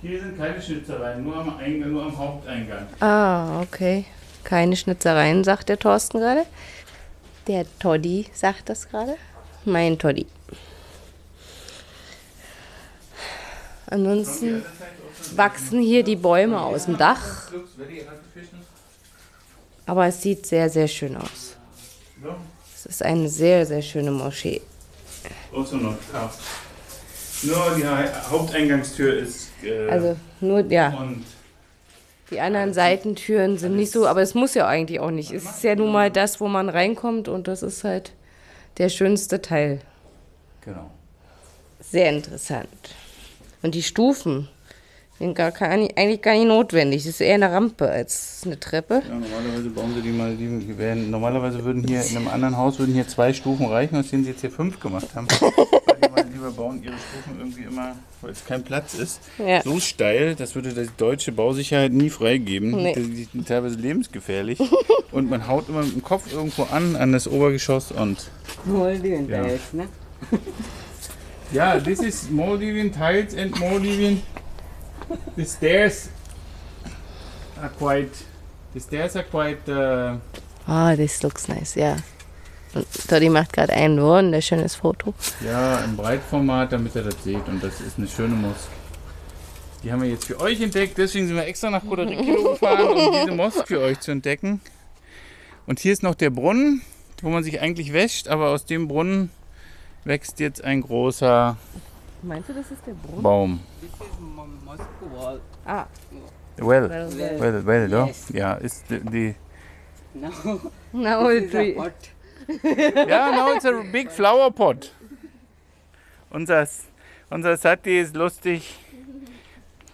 Hier 0.07 0.19
sind 0.21 0.38
keine 0.38 0.62
Schnitzereien, 0.62 1.24
nur 1.24 1.35
am, 1.35 1.57
Eingang, 1.57 1.91
nur 1.91 2.03
am 2.03 2.15
Haupteingang. 2.15 2.85
Ah, 3.00 3.59
okay. 3.62 4.05
Keine 4.43 4.75
Schnitzereien, 4.75 5.43
sagt 5.43 5.67
der 5.69 5.79
Thorsten 5.79 6.19
gerade. 6.19 6.45
Der 7.47 7.65
Toddy 7.79 8.27
sagt 8.31 8.69
das 8.69 8.88
gerade. 8.88 9.15
Mein 9.65 9.97
Toddy. 9.97 10.27
Ansonsten 13.88 14.63
wachsen 15.35 15.81
hier 15.81 16.03
die 16.03 16.15
Bäume 16.15 16.59
aus 16.62 16.85
dem 16.85 16.97
Dach, 16.97 17.51
aber 19.88 20.05
es 20.07 20.21
sieht 20.21 20.45
sehr, 20.45 20.69
sehr 20.69 20.88
schön 20.88 21.17
aus. 21.17 21.55
Es 22.75 22.85
ist 22.85 23.01
eine 23.03 23.27
sehr, 23.27 23.65
sehr 23.65 23.81
schöne 23.81 24.12
Moschee. 24.12 24.62
Also 25.55 25.77
noch. 25.77 25.95
Nur 27.43 27.75
die 27.75 27.85
Ha- 27.88 28.29
Haupteingangstür 28.29 29.17
ist. 29.17 29.44
Äh, 29.63 29.89
Also 29.89 30.15
nur, 30.41 30.59
ja, 30.71 30.89
und 30.97 31.24
die 32.31 32.39
anderen 32.39 32.74
Seitentüren 32.74 33.57
sind 33.57 33.75
nicht 33.75 33.91
so, 33.91 34.07
aber 34.07 34.21
es 34.21 34.33
muss 34.33 34.55
ja 34.55 34.67
eigentlich 34.67 35.00
auch 35.00 35.12
nicht. 35.12 35.31
Es 35.31 35.43
ist 35.45 35.63
ja 35.63 35.75
nun 35.75 35.91
mal 35.91 36.09
das, 36.09 36.39
wo 36.41 36.47
man 36.47 36.69
reinkommt 36.69 37.27
und 37.27 37.47
das 37.47 37.62
ist 37.63 37.83
halt 37.83 38.13
der 38.77 38.89
schönste 38.89 39.41
Teil. 39.41 39.79
genau. 40.63 40.89
Sehr 41.79 42.09
interessant. 42.09 42.67
Und 43.62 43.75
die 43.75 43.83
Stufen 43.83 44.50
sind 45.19 45.35
gar 45.35 45.51
kein, 45.51 45.88
eigentlich 45.95 46.21
gar 46.21 46.33
nicht 46.33 46.47
notwendig. 46.47 47.03
Das 47.03 47.12
ist 47.13 47.21
eher 47.21 47.35
eine 47.35 47.51
Rampe 47.51 47.88
als 47.89 48.41
eine 48.43 48.59
Treppe. 48.59 49.03
Ja, 49.07 49.13
normalerweise 49.13 49.69
bauen 49.69 49.93
sie 49.95 50.01
die 50.01 50.09
mal, 50.09 50.35
die 50.35 50.77
werden, 50.77 51.12
normalerweise 51.12 51.63
würden 51.63 51.88
hier 51.88 52.03
in 52.03 52.17
einem 52.17 52.27
anderen 52.27 52.57
Haus 52.57 52.79
würden 52.79 52.93
hier 52.95 53.07
zwei 53.07 53.31
Stufen 53.33 53.67
reichen, 53.67 53.95
aus 53.97 54.09
denen 54.09 54.24
sie 54.24 54.31
jetzt 54.31 54.41
hier 54.41 54.51
fünf 54.51 54.79
gemacht 54.79 55.07
haben. 55.15 55.27
weil 55.39 55.95
die 56.03 56.09
mal 56.09 56.25
lieber 56.33 56.44
bauen 56.55 56.81
ihre 56.83 56.93
Stufen 56.97 57.39
irgendwie 57.39 57.63
immer, 57.63 57.95
weil 58.21 58.31
es 58.31 58.45
kein 58.45 58.63
Platz 58.63 58.93
ist. 58.93 59.19
Ja. 59.38 59.62
So 59.62 59.79
steil, 59.79 60.35
das 60.35 60.55
würde 60.55 60.74
die 60.74 60.89
deutsche 60.97 61.31
Bausicherheit 61.31 61.91
nie 61.91 62.09
freigeben. 62.09 62.71
Nee. 62.71 62.93
Die, 62.93 63.25
sind 63.25 63.47
teilweise 63.47 63.75
lebensgefährlich. 63.75 64.59
Und 65.12 65.29
man 65.29 65.47
haut 65.47 65.69
immer 65.69 65.83
mit 65.83 65.93
dem 65.93 66.03
Kopf 66.03 66.31
irgendwo 66.31 66.63
an, 66.63 66.95
an 66.95 67.12
das 67.12 67.27
Obergeschoss 67.27 67.91
und. 67.91 68.29
Maldivian 68.65 69.29
Yeah. 69.29 69.43
tiles, 69.43 69.62
no? 69.74 69.85
Ja, 71.53 71.79
this 71.79 72.00
is 72.00 72.29
Maldivian 72.29 72.91
tiles 72.91 73.33
and 73.35 73.57
Maldivian. 73.59 74.21
The 75.38 75.45
stairs 75.45 76.09
are 77.62 77.69
quite. 77.77 78.12
The 78.74 78.79
stairs 78.79 79.15
are 79.15 79.24
quite. 79.24 79.69
Uh, 79.71 80.17
Ah, 80.67 80.95
this 80.95 81.21
looks 81.21 81.47
nice, 81.47 81.75
ja. 81.75 81.95
Toddy 83.08 83.29
macht 83.29 83.53
gerade 83.53 83.74
ein 83.74 84.01
wunderschönes 84.01 84.75
Foto. 84.75 85.13
Ja, 85.46 85.79
im 85.79 85.96
Breitformat, 85.96 86.72
damit 86.74 86.96
ihr 86.96 87.03
das 87.03 87.24
seht. 87.24 87.48
Und 87.48 87.63
das 87.63 87.79
ist 87.82 87.98
eine 87.98 88.08
schöne 88.08 88.36
Mosk. 88.36 88.67
Die 89.84 89.91
haben 89.91 90.01
wir 90.01 90.10
jetzt 90.10 90.25
für 90.25 90.39
euch 90.39 90.60
entdeckt. 90.62 90.98
Deswegen 90.98 91.27
sind 91.27 91.36
wir 91.36 91.46
extra 91.46 91.70
nach 91.70 91.82
Costa 91.86 92.03
Rica 92.03 92.22
gefahren, 92.51 92.88
um 92.88 93.13
diese 93.13 93.32
Mosk 93.36 93.67
für 93.67 93.79
euch 93.79 94.00
zu 94.00 94.12
entdecken. 94.12 94.62
Und 95.67 95.79
hier 95.79 95.94
ist 95.94 96.03
noch 96.03 96.15
der 96.15 96.29
Brunnen, 96.32 96.82
wo 97.22 97.29
man 97.29 97.44
sich 97.44 97.62
eigentlich 97.62 97.94
wäscht. 97.94 98.27
Aber 98.27 98.50
aus 98.50 98.65
dem 98.65 98.88
Brunnen 98.88 99.29
wächst 100.03 100.39
jetzt 100.39 100.63
ein 100.63 100.82
großer 100.82 101.58
Meinst 102.24 102.50
du, 102.50 102.53
das 102.53 102.72
ist 102.72 102.82
der 102.88 102.94
Brunnen? 102.94 103.22
Baum. 103.24 103.60
This 103.82 103.89
is 103.91 104.20
mo- 104.20 104.48
mosque 104.65 104.86
wall. 105.15 105.39
Ah, 105.65 105.86
Well, 106.58 106.89
well, 106.89 107.10
Well. 107.17 107.39
well, 107.65 107.65
well. 107.91 108.08
Yes. 108.08 108.25
Ja, 108.34 108.53
ist 108.53 108.86
die, 108.89 109.00
die 109.01 109.36
Now, 110.13 110.32
now 110.94 111.27
this 111.29 111.51
Ja, 113.07 113.31
now 113.31 113.55
it's 113.55 113.65
a 113.65 113.71
big 113.91 114.11
flower 114.11 114.51
pot. 114.51 114.91
Unser, 116.29 116.67
unser 117.29 117.57
Sati 117.57 117.99
ist 117.99 118.15
lustig. 118.15 118.77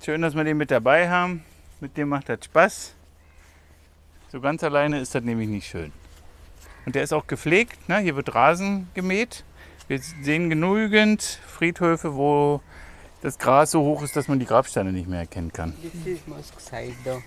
Schön, 0.04 0.22
dass 0.22 0.36
wir 0.36 0.44
den 0.44 0.58
mit 0.58 0.72
dabei 0.72 1.10
haben. 1.10 1.44
Mit 1.80 1.98
dem 1.98 2.10
macht 2.10 2.30
das 2.30 2.46
Spaß. 2.46 2.96
So 4.32 4.42
ganz 4.42 4.64
alleine 4.64 5.00
ist 5.00 5.14
das 5.14 5.24
nämlich 5.24 5.50
nicht 5.50 5.68
schön. 5.68 5.92
Und 6.86 6.96
der 6.96 7.04
ist 7.04 7.14
auch 7.14 7.28
gepflegt. 7.28 7.88
Ne? 7.88 8.00
Hier 8.00 8.16
wird 8.16 8.34
Rasen 8.34 8.90
gemäht. 8.94 9.44
Wir 9.88 10.00
sehen 10.00 10.50
genügend 10.50 11.22
Friedhöfe, 11.22 12.16
wo 12.16 12.62
das 13.22 13.38
Gras 13.38 13.72
so 13.72 13.82
hoch 13.82 14.02
ist, 14.04 14.16
dass 14.16 14.28
man 14.28 14.40
die 14.40 14.46
Grabsteine 14.46 14.92
nicht 14.92 15.08
mehr 15.08 15.20
erkennen 15.20 15.52
kann. 15.52 15.76
This 15.82 16.18
is 16.18 16.28
mosque 16.28 16.60
side 16.60 16.96
though. 17.04 17.22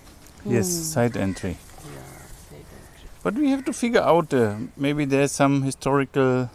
Yes, 0.44 0.92
side 0.92 1.18
entry. 1.18 1.50
Yeah, 1.50 1.56
side 1.56 2.00
entry. 2.00 2.23
But 3.24 3.36
we 3.36 3.48
have 3.48 3.64
to 3.64 3.72
figure 3.72 4.02
out 4.02 4.34
uh, 4.34 4.56
maybe 4.76 5.06
there's 5.06 5.32
some 5.32 5.62
historical, 5.62 6.50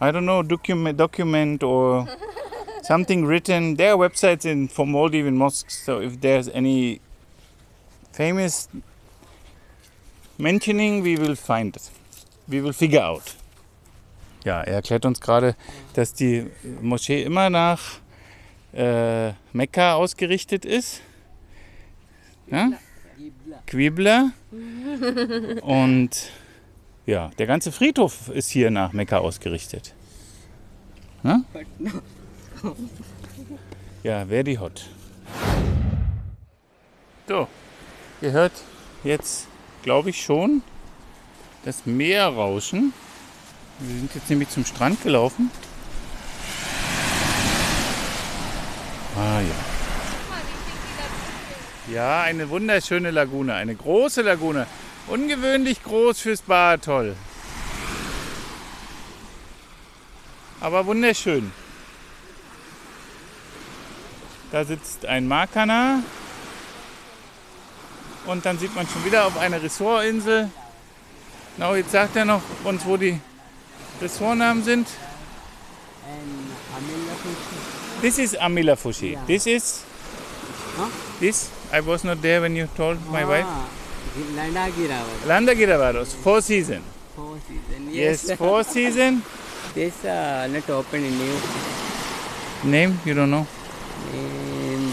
I 0.00 0.12
don't 0.12 0.24
know, 0.24 0.40
document, 0.44 0.96
document 0.96 1.64
or 1.64 2.06
something 2.82 3.26
written. 3.26 3.74
There 3.74 3.92
are 3.92 3.96
websites 3.96 4.44
in 4.46 4.68
for 4.68 4.86
Maldivian 4.86 5.34
mosques. 5.34 5.82
So 5.84 6.00
if 6.00 6.20
there's 6.20 6.48
any 6.50 7.00
famous 8.12 8.68
mentioning, 10.38 11.02
we 11.02 11.16
will 11.16 11.34
find 11.34 11.74
it. 11.74 11.90
We 12.48 12.60
will 12.60 12.72
figure 12.72 13.00
out. 13.00 13.34
Ja, 14.44 14.60
er 14.60 14.74
erklärt 14.74 15.04
uns 15.04 15.20
gerade, 15.20 15.56
dass 15.94 16.14
die 16.14 16.46
Moschee 16.80 17.24
immer 17.24 17.50
nach 17.50 17.98
äh, 18.72 19.32
Mekka 19.52 19.94
ausgerichtet 19.94 20.64
ist. 20.64 21.00
Ja? 22.48 22.70
Qibla. 23.66 24.32
Und 25.62 26.30
ja, 27.06 27.30
der 27.38 27.46
ganze 27.46 27.72
Friedhof 27.72 28.28
ist 28.28 28.50
hier 28.50 28.70
nach 28.70 28.92
Mekka 28.92 29.18
ausgerichtet. 29.18 29.94
Ja, 31.22 31.42
ja 34.02 34.26
very 34.26 34.56
hot. 34.56 34.88
So, 37.28 37.48
ihr 38.20 38.32
hört 38.32 38.52
jetzt, 39.02 39.48
glaube 39.82 40.10
ich, 40.10 40.22
schon 40.22 40.62
das 41.64 41.86
Meer 41.86 42.28
rauschen. 42.28 42.92
Wir 43.78 43.98
sind 43.98 44.14
jetzt 44.14 44.30
nämlich 44.30 44.48
zum 44.50 44.64
Strand 44.64 45.02
gelaufen. 45.02 45.50
Ah 49.16 49.40
ja. 49.40 49.75
Ja, 51.92 52.22
eine 52.22 52.48
wunderschöne 52.50 53.10
Lagune, 53.10 53.54
eine 53.54 53.74
große 53.74 54.22
Lagune. 54.22 54.66
Ungewöhnlich 55.06 55.82
groß 55.84 56.18
fürs 56.18 56.42
Baatoll. 56.42 57.14
Aber 60.60 60.86
wunderschön. 60.86 61.52
Da 64.50 64.64
sitzt 64.64 65.06
ein 65.06 65.28
Makana. 65.28 66.02
Und 68.26 68.44
dann 68.44 68.58
sieht 68.58 68.74
man 68.74 68.88
schon 68.88 69.04
wieder 69.04 69.26
auf 69.26 69.38
einer 69.38 69.62
Ressortinsel. 69.62 70.50
Genau, 71.56 71.74
jetzt 71.76 71.92
sagt 71.92 72.16
er 72.16 72.24
noch 72.24 72.42
uns, 72.64 72.84
wo 72.84 72.96
die 72.96 73.20
Ressortnamen 74.02 74.64
sind. 74.64 74.88
Fushi. 77.26 78.00
This 78.00 78.18
is 78.18 78.34
Amila 78.36 78.76
Fushi. 78.76 79.16
This 79.26 79.46
is 79.46 79.84
Huh? 80.76 80.88
this. 81.20 81.50
I 81.76 81.80
was 81.80 82.04
not 82.04 82.22
there 82.22 82.40
when 82.40 82.56
you 82.56 82.66
told 82.74 82.98
my 83.10 83.22
wife. 83.30 83.44
Ah, 83.46 83.68
Landa 84.34 84.70
Giravara. 84.76 85.26
Landa 85.26 85.54
Giravaros, 85.54 86.14
four 86.24 86.40
season. 86.40 86.82
Four 87.14 87.36
season. 87.46 87.88
Yes, 87.92 88.24
Yes. 88.28 88.38
four 88.38 88.64
season. 88.64 89.22
this 89.74 90.04
uh, 90.06 90.48
not 90.50 90.70
open 90.70 91.04
in 91.04 91.12
new. 91.18 91.36
Name 92.64 92.98
you 93.04 93.12
don't 93.12 93.30
know. 93.30 93.46
Um, 94.14 94.86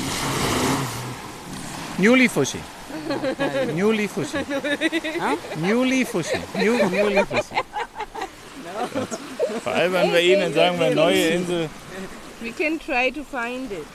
Newly 2.00 2.28
Fushi. 2.28 2.60
Newly 3.80 4.08
Fushi. 4.10 4.44
Huh? 5.24 5.38
Newly 5.66 6.04
Fushi. 6.04 6.40
New, 6.63 6.75
newly 6.90 7.24
Fushi. 7.32 7.63
Veralbern 9.63 10.12
wir 10.12 10.20
ihn 10.20 10.44
und 10.44 10.54
sagen 10.54 10.78
wir 10.82 10.94
neue 10.94 11.28
Insel. 11.30 11.70
We 12.42 12.52
can 12.52 12.78
try 12.78 13.10
to 13.12 13.24
find 13.24 13.72
it. 13.72 13.88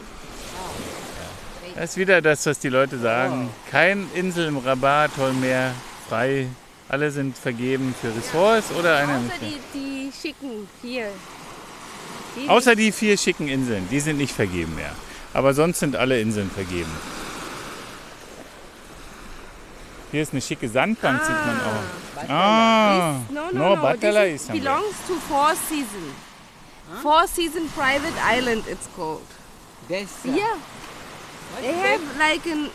Das 1.79 1.91
ist 1.91 1.97
wieder 1.97 2.21
das, 2.21 2.45
was 2.45 2.59
die 2.59 2.71
Leute 2.71 2.99
sagen. 2.99 3.51
Kein 3.71 4.09
Insel 4.13 4.49
im 4.49 4.57
Rabat-Toll 4.59 5.33
mehr 5.35 5.73
frei. 6.09 6.49
Alle 6.89 7.13
sind 7.13 7.39
vergeben 7.39 7.95
für 8.01 8.09
Ressorts 8.17 8.73
oder 8.73 8.97
eine 8.97 9.13
Außer 9.19 9.39
die, 9.41 9.61
die 9.79 10.13
schicken 10.13 10.69
hier. 10.83 11.07
Die 12.37 12.49
Außer 12.49 12.75
die 12.75 12.91
vier 12.91 13.17
schicken 13.17 13.47
Inseln, 13.47 13.87
die 13.93 14.01
sind 14.01 14.17
nicht 14.17 14.35
vergeben 14.35 14.75
mehr. 14.75 14.91
Aber 15.33 15.55
sonst 15.55 15.79
sind 15.79 15.95
alle 15.95 16.21
Inseln 16.21 16.51
vergeben. 16.51 16.91
Hier 20.11 20.23
ist 20.23 20.33
eine 20.33 20.41
schicke 20.43 20.69
Sandbank, 20.69 21.21
sieht 21.23 21.47
man 21.47 21.61
auch. 21.61 22.29
Ah, 22.29 23.21
This- 23.29 23.37
no, 23.37 23.51
no, 23.53 23.77
no. 23.77 23.83
Batala 23.83 24.25
this 24.25 24.43
is 24.43 24.49
belongs 24.49 24.97
to 25.07 25.15
Four 25.29 25.53
Season. 25.69 26.13
Four 27.03 27.29
Season 27.29 27.69
Private 27.77 28.15
Island, 28.29 28.65
it's 28.67 28.89
called. 28.97 29.21
this. 29.87 30.09
uh, 30.25 30.31
Yeah. 30.37 30.57
They 31.61 31.73
have 31.73 32.01
like 32.19 32.47
an. 32.47 32.71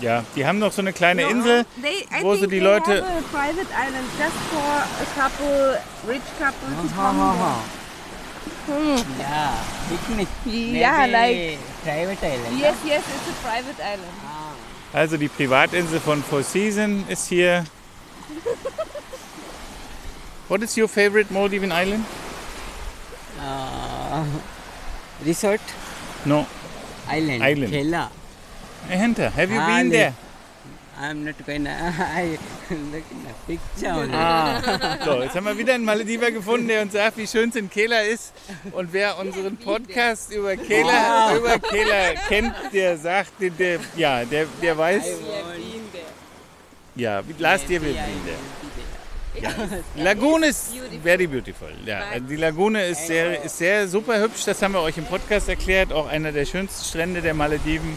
Ja, 0.00 0.24
die 0.34 0.44
haben 0.46 0.58
noch 0.58 0.72
so 0.72 0.82
eine 0.82 0.92
kleine 0.92 1.22
no, 1.22 1.28
Insel, 1.30 1.64
they, 1.80 2.06
wo 2.22 2.34
sie 2.34 2.42
die 2.42 2.48
they 2.48 2.58
Leute- 2.60 3.02
have 3.02 3.18
a 3.18 3.22
private 3.32 3.66
island 3.72 4.06
just 4.18 4.36
for 4.50 4.60
a 4.60 5.06
couple, 5.18 5.78
rich 6.06 6.20
couple 6.38 6.68
to 6.68 6.74
Ha, 6.96 7.08
come 7.08 7.18
ha, 7.18 7.32
there. 8.66 8.76
ha. 8.76 9.02
Yeah, 9.18 9.54
picnic. 9.88 10.28
Yeah, 10.44 11.06
Maybe 11.06 11.12
like- 11.12 11.58
private 11.82 12.22
island. 12.26 12.58
Yes, 12.58 12.76
yes, 12.84 13.04
it's 13.06 13.28
a 13.30 13.32
private 13.42 13.80
island. 13.80 14.12
Ah, 14.26 14.52
also 15.00 15.16
die 15.16 15.28
Privatinsel 15.28 15.98
von 16.00 16.22
Four 16.22 16.42
Seasons 16.42 17.04
ist 17.08 17.28
hier. 17.28 17.64
What 20.48 20.62
is 20.62 20.76
your 20.76 20.88
favorite 20.88 21.32
Maldiven 21.32 21.72
island? 21.72 22.04
uh, 23.40 24.24
resort 25.24 25.60
No, 26.24 26.46
island. 27.08 27.42
Island. 27.42 27.72
Kela. 27.72 28.10
Enter. 28.90 29.30
Have 29.30 29.50
you 29.50 29.60
been 29.60 29.90
there? 29.90 30.14
I'm 30.98 31.24
not 31.24 31.34
gonna. 31.46 31.70
I 31.70 32.38
look 32.70 33.04
in 33.10 33.22
the 33.24 33.34
picture 33.46 33.90
only. 33.90 34.14
Ah, 34.14 34.98
so, 35.04 35.22
jetzt 35.22 35.36
haben 35.36 35.44
wir 35.44 35.58
wieder 35.58 35.74
einen 35.74 35.84
Malediver 35.84 36.30
gefunden, 36.30 36.68
der 36.68 36.82
uns 36.82 36.92
sagt, 36.92 37.18
wie 37.18 37.26
schön 37.26 37.50
es 37.50 37.56
in 37.56 37.68
Kela 37.68 38.00
ist. 38.00 38.32
Und 38.72 38.92
wer 38.92 39.18
unseren 39.18 39.58
Podcast 39.58 40.32
über 40.32 40.56
Kela, 40.56 41.36
über 41.36 41.58
Kela 41.58 42.14
kennt, 42.28 42.54
der 42.72 42.96
sagt, 42.96 43.32
der, 43.40 43.50
der, 43.50 43.80
ja, 43.96 44.24
der, 44.24 44.46
der 44.62 44.78
weiß, 44.78 45.04
ja, 46.94 47.22
last 47.38 47.68
year 47.68 47.82
we 47.82 47.88
Maybe 47.88 47.98
I 47.98 48.06
been 48.06 48.24
there. 48.24 48.65
There. 49.40 49.82
Lagune 49.96 50.46
ist 50.46 50.72
very 51.02 51.26
beautiful. 51.26 51.68
Ja, 51.84 52.00
also 52.12 52.26
die 52.26 52.36
Lagune 52.36 52.84
ist 52.86 53.06
sehr, 53.06 53.42
ist 53.44 53.58
sehr 53.58 53.88
super 53.88 54.20
hübsch. 54.20 54.44
Das 54.44 54.60
haben 54.62 54.72
wir 54.74 54.80
euch 54.82 54.98
im 54.98 55.04
Podcast 55.04 55.48
erklärt. 55.48 55.92
Auch 55.92 56.08
einer 56.08 56.32
der 56.32 56.44
schönsten 56.44 56.84
Strände 56.84 57.22
der 57.22 57.34
Malediven. 57.34 57.96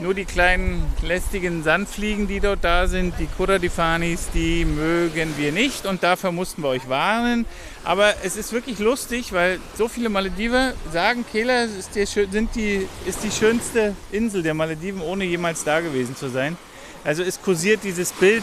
Nur 0.00 0.12
die 0.12 0.24
kleinen 0.24 0.82
lästigen 1.02 1.62
Sandfliegen, 1.62 2.26
die 2.26 2.40
dort 2.40 2.64
da 2.64 2.88
sind, 2.88 3.14
die 3.20 3.26
Kuradifanis, 3.26 4.28
die 4.34 4.64
mögen 4.64 5.32
wir 5.36 5.52
nicht 5.52 5.86
und 5.86 6.02
dafür 6.02 6.32
mussten 6.32 6.62
wir 6.64 6.70
euch 6.70 6.88
warnen. 6.88 7.46
Aber 7.84 8.12
es 8.24 8.34
ist 8.34 8.52
wirklich 8.52 8.80
lustig, 8.80 9.32
weil 9.32 9.60
so 9.78 9.86
viele 9.86 10.08
Malediver 10.08 10.72
sagen, 10.92 11.24
Kela 11.30 11.62
ist, 11.62 11.94
schö- 11.94 12.28
sind 12.28 12.56
die, 12.56 12.88
ist 13.06 13.22
die 13.22 13.30
schönste 13.30 13.94
Insel 14.10 14.42
der 14.42 14.54
Malediven, 14.54 15.00
ohne 15.00 15.26
jemals 15.26 15.62
da 15.62 15.78
gewesen 15.78 16.16
zu 16.16 16.28
sein. 16.28 16.56
Also 17.04 17.22
es 17.22 17.40
kursiert 17.40 17.84
dieses 17.84 18.10
Bild 18.10 18.42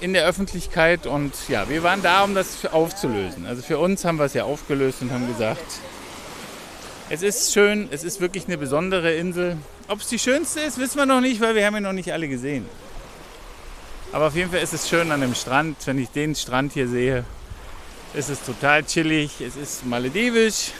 in 0.00 0.12
der 0.12 0.24
Öffentlichkeit 0.26 1.06
und 1.06 1.32
ja, 1.48 1.68
wir 1.68 1.82
waren 1.82 2.02
da, 2.02 2.24
um 2.24 2.34
das 2.34 2.64
aufzulösen. 2.66 3.46
Also 3.46 3.62
für 3.62 3.78
uns 3.78 4.04
haben 4.04 4.18
wir 4.18 4.24
es 4.24 4.34
ja 4.34 4.44
aufgelöst 4.44 5.02
und 5.02 5.12
haben 5.12 5.26
gesagt, 5.26 5.64
es 7.10 7.22
ist 7.22 7.52
schön, 7.52 7.88
es 7.90 8.04
ist 8.04 8.20
wirklich 8.20 8.46
eine 8.46 8.58
besondere 8.58 9.14
Insel. 9.14 9.56
Ob 9.88 10.00
es 10.00 10.08
die 10.08 10.18
schönste 10.18 10.60
ist, 10.60 10.78
wissen 10.78 10.98
wir 10.98 11.06
noch 11.06 11.20
nicht, 11.20 11.40
weil 11.40 11.54
wir 11.54 11.64
haben 11.66 11.74
ja 11.74 11.80
noch 11.80 11.92
nicht 11.92 12.12
alle 12.12 12.28
gesehen. 12.28 12.66
Aber 14.12 14.28
auf 14.28 14.34
jeden 14.34 14.50
Fall 14.50 14.60
ist 14.60 14.72
es 14.72 14.88
schön 14.88 15.10
an 15.10 15.20
dem 15.20 15.34
Strand. 15.34 15.78
Wenn 15.86 15.98
ich 15.98 16.10
den 16.10 16.34
Strand 16.34 16.72
hier 16.72 16.88
sehe, 16.88 17.24
ist 18.14 18.30
es 18.30 18.42
total 18.42 18.84
chillig. 18.84 19.40
Es 19.40 19.56
ist 19.56 19.84
maledivisch, 19.84 20.72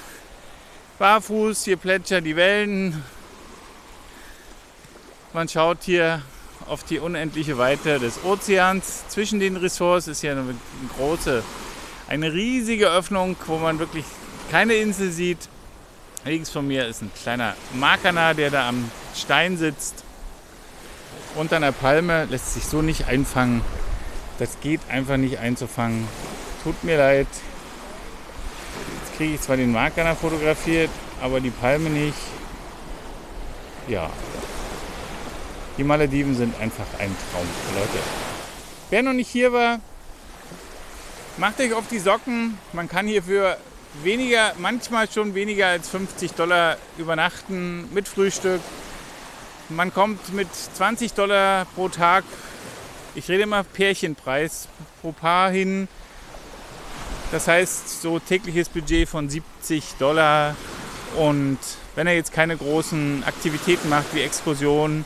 barfuß, 0.98 1.64
hier 1.64 1.76
plätschern 1.76 2.24
die 2.24 2.37
Wellen. 2.37 3.02
Man 5.33 5.48
schaut 5.48 5.78
hier 5.83 6.22
auf 6.68 6.85
die 6.85 6.98
unendliche 6.98 7.59
Weite 7.59 7.98
des 7.98 8.22
Ozeans. 8.24 9.04
Zwischen 9.09 9.40
den 9.40 9.57
Ressorts 9.57 10.07
ist 10.07 10.20
hier 10.20 10.33
eine 10.33 10.54
große, 10.96 11.42
eine 12.09 12.33
riesige 12.33 12.88
Öffnung, 12.88 13.37
wo 13.46 13.59
man 13.59 13.78
wirklich 13.78 14.04
keine 14.50 14.74
Insel 14.74 15.11
sieht. 15.11 15.48
Links 16.24 16.50
von 16.50 16.66
mir 16.66 16.87
ist 16.87 17.02
ein 17.02 17.11
kleiner 17.22 17.54
Makana, 17.74 18.35
der 18.35 18.50
da 18.50 18.68
am 18.68 18.90
Stein 19.14 19.57
sitzt. 19.57 20.04
Unter 21.37 21.57
einer 21.57 21.72
Palme 21.72 22.24
lässt 22.26 22.54
sich 22.54 22.64
so 22.64 22.83
nicht 22.83 23.07
einfangen. 23.07 23.62
Das 24.38 24.61
geht 24.61 24.81
einfach 24.90 25.16
nicht 25.16 25.38
einzufangen. 25.38 26.07
Tut 26.62 26.85
mir 26.85 26.98
leid. 26.98 27.28
Jetzt 29.04 29.16
kriege 29.16 29.35
ich 29.35 29.40
zwar 29.40 29.57
den 29.57 29.72
Makana 29.72 30.14
fotografiert, 30.14 30.90
aber 31.22 31.40
die 31.40 31.50
Palme 31.50 31.90
nicht. 31.90 32.18
Ja, 33.88 34.11
die 35.78 35.84
Malediven 35.84 36.36
sind 36.36 36.60
einfach 36.60 36.86
ein 36.98 37.14
Traum, 37.30 37.46
Leute. 37.74 37.98
Wer 38.90 39.02
noch 39.02 39.12
nicht 39.12 39.30
hier 39.30 39.52
war, 39.52 39.80
macht 41.36 41.60
euch 41.60 41.72
auf 41.72 41.86
die 41.88 42.00
Socken. 42.00 42.58
Man 42.72 42.88
kann 42.88 43.06
hier 43.06 43.22
für 43.22 43.56
weniger, 44.02 44.52
manchmal 44.58 45.08
schon 45.10 45.34
weniger 45.34 45.68
als 45.68 45.88
50 45.88 46.32
Dollar 46.32 46.76
übernachten 46.98 47.88
mit 47.94 48.08
Frühstück. 48.08 48.60
Man 49.68 49.94
kommt 49.94 50.32
mit 50.34 50.48
20 50.52 51.12
Dollar 51.12 51.66
pro 51.74 51.88
Tag, 51.88 52.24
ich 53.14 53.28
rede 53.28 53.44
immer 53.44 53.62
Pärchenpreis, 53.62 54.68
pro 55.00 55.12
Paar 55.12 55.50
hin. 55.50 55.88
Das 57.30 57.46
heißt, 57.46 58.00
so 58.00 58.18
tägliches 58.18 58.68
Budget 58.68 59.08
von 59.08 59.28
70 59.28 59.94
Dollar. 59.98 60.56
Und 61.16 61.58
wenn 61.94 62.06
ihr 62.06 62.14
jetzt 62.14 62.32
keine 62.32 62.56
großen 62.56 63.22
Aktivitäten 63.24 63.88
macht 63.88 64.14
wie 64.14 64.22
Exkursionen, 64.22 65.04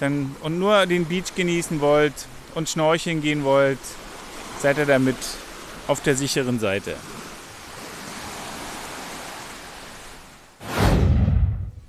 dann, 0.00 0.34
und 0.42 0.58
nur 0.58 0.86
den 0.86 1.04
Beach 1.04 1.34
genießen 1.36 1.80
wollt 1.80 2.14
und 2.54 2.68
schnorcheln 2.68 3.20
gehen 3.22 3.44
wollt, 3.44 3.78
seid 4.60 4.78
ihr 4.78 4.86
damit 4.86 5.16
auf 5.86 6.00
der 6.00 6.16
sicheren 6.16 6.58
Seite. 6.58 6.96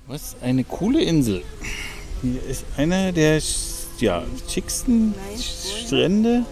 Was 0.07 0.35
eine 0.41 0.63
coole 0.65 1.01
Insel. 1.01 1.43
Hier 2.21 2.43
ist 2.43 2.65
einer 2.77 3.11
der 3.13 3.41
ja, 3.99 4.23
schicksten 4.47 5.15
Strände, 5.85 6.43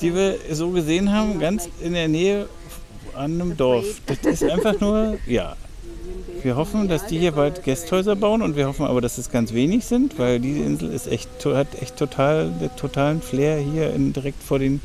die 0.00 0.14
wir 0.14 0.38
so 0.50 0.70
gesehen 0.70 1.12
haben, 1.12 1.38
ganz 1.38 1.68
in 1.80 1.92
der 1.92 2.08
Nähe 2.08 2.48
an 3.14 3.40
einem 3.40 3.56
Dorf. 3.56 3.86
Das 4.06 4.18
ist 4.42 4.44
einfach 4.44 4.80
nur, 4.80 5.18
ja. 5.26 5.56
Wir 6.42 6.56
hoffen, 6.56 6.88
dass 6.88 7.06
die 7.06 7.18
hier 7.18 7.32
bald 7.32 7.64
Gästhäuser 7.64 8.16
bauen 8.16 8.40
und 8.40 8.56
wir 8.56 8.66
hoffen 8.66 8.86
aber, 8.86 9.00
dass 9.00 9.18
es 9.18 9.30
ganz 9.30 9.52
wenig 9.52 9.84
sind, 9.84 10.18
weil 10.18 10.40
diese 10.40 10.60
Insel 10.60 10.90
ist 10.90 11.06
echt, 11.06 11.28
hat 11.44 11.80
echt 11.82 11.96
total, 11.96 12.50
den 12.50 12.74
totalen 12.76 13.20
Flair 13.20 13.58
hier 13.58 13.92
in, 13.92 14.12
direkt 14.12 14.42
vor 14.42 14.58
den. 14.58 14.80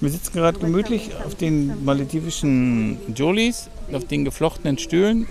Wir 0.00 0.10
sitzen 0.10 0.34
gerade 0.34 0.58
gemütlich 0.58 1.10
auf 1.26 1.34
den 1.34 1.84
maledivischen 1.84 2.98
Jolies, 3.14 3.70
auf 3.92 4.04
den 4.04 4.24
geflochtenen 4.24 4.78
Stühlen. 4.78 5.26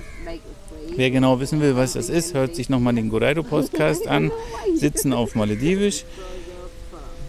Wer 0.95 1.11
genau 1.11 1.39
wissen 1.39 1.61
will, 1.61 1.75
was 1.75 1.93
das 1.93 2.09
ist, 2.09 2.33
hört 2.33 2.55
sich 2.55 2.69
nochmal 2.69 2.93
den 2.93 3.09
Goraido-Podcast 3.09 4.07
an. 4.07 4.31
Sitzen 4.75 5.13
auf 5.13 5.35
Maledivisch. 5.35 6.05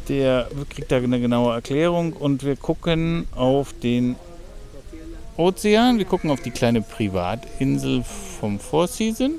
Der 0.08 0.48
kriegt 0.68 0.92
da 0.92 0.96
eine 0.96 1.20
genaue 1.20 1.54
Erklärung 1.54 2.12
und 2.12 2.44
wir 2.44 2.56
gucken 2.56 3.26
auf 3.34 3.72
den 3.72 4.16
Ozean, 5.36 5.98
wir 5.98 6.04
gucken 6.04 6.30
auf 6.30 6.40
die 6.42 6.52
kleine 6.52 6.80
Privatinsel 6.80 8.04
vom 8.04 8.60
Four 8.60 8.86
Season 8.86 9.32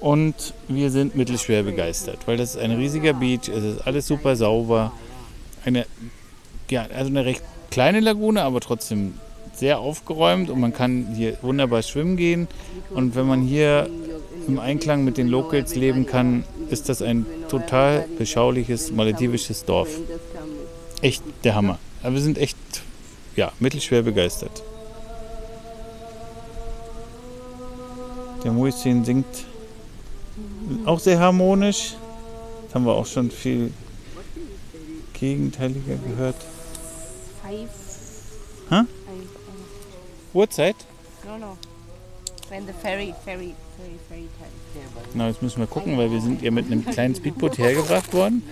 und 0.00 0.52
wir 0.66 0.90
sind 0.90 1.14
mittelschwer 1.14 1.62
begeistert, 1.62 2.18
weil 2.26 2.36
das 2.36 2.56
ist 2.56 2.60
ein 2.60 2.72
riesiger 2.72 3.12
Beach, 3.12 3.48
es 3.48 3.62
ist 3.62 3.86
alles 3.86 4.08
super 4.08 4.34
sauber. 4.34 4.92
Eine, 5.64 5.86
ja, 6.70 6.86
also 6.92 7.08
eine 7.08 7.24
recht 7.24 7.42
kleine 7.70 8.00
Lagune, 8.00 8.42
aber 8.42 8.58
trotzdem 8.58 9.14
sehr 9.54 9.78
aufgeräumt 9.78 10.50
und 10.50 10.58
man 10.58 10.72
kann 10.72 11.14
hier 11.14 11.38
wunderbar 11.40 11.82
schwimmen 11.82 12.16
gehen. 12.16 12.48
Und 12.90 13.14
wenn 13.14 13.26
man 13.26 13.42
hier 13.42 13.88
im 14.48 14.58
Einklang 14.58 15.04
mit 15.04 15.18
den 15.18 15.28
Locals 15.28 15.76
leben 15.76 16.04
kann, 16.04 16.42
ist 16.68 16.88
das 16.88 17.00
ein 17.00 17.26
total 17.48 18.06
beschauliches 18.18 18.90
maledivisches 18.90 19.64
Dorf. 19.64 19.88
Echt 21.00 21.22
der 21.44 21.54
Hammer. 21.54 21.78
Aber 22.02 22.14
wir 22.14 22.22
sind 22.22 22.38
echt 22.38 22.56
ja, 23.36 23.52
mittelschwer 23.60 24.02
begeistert. 24.02 24.64
Der 28.44 28.52
Muisin 28.52 29.04
singt 29.04 29.26
auch 30.84 30.98
sehr 30.98 31.18
harmonisch. 31.18 31.94
Das 32.64 32.74
haben 32.74 32.84
wir 32.86 32.94
auch 32.94 33.06
schon 33.06 33.30
viel 33.30 33.72
gegenteiliger 35.12 35.96
gehört. 35.96 36.36
Five. 37.42 37.68
Hä? 38.70 38.82
Uhrzeit? 40.34 40.76
No, 41.24 41.38
no. 41.38 41.56
When 42.48 42.66
the 42.66 42.72
ferry, 42.72 43.14
ferry, 43.24 43.54
ferry, 43.76 43.98
ferry 44.08 44.28
time. 44.38 45.06
Na, 45.14 45.28
jetzt 45.28 45.42
müssen 45.42 45.60
wir 45.60 45.66
gucken, 45.66 45.96
weil 45.96 46.10
wir 46.10 46.20
sind 46.20 46.42
ja 46.42 46.50
mit 46.50 46.66
einem 46.66 46.84
kleinen 46.84 47.14
Speedboot 47.14 47.58
hergebracht 47.58 48.12
worden. 48.12 48.42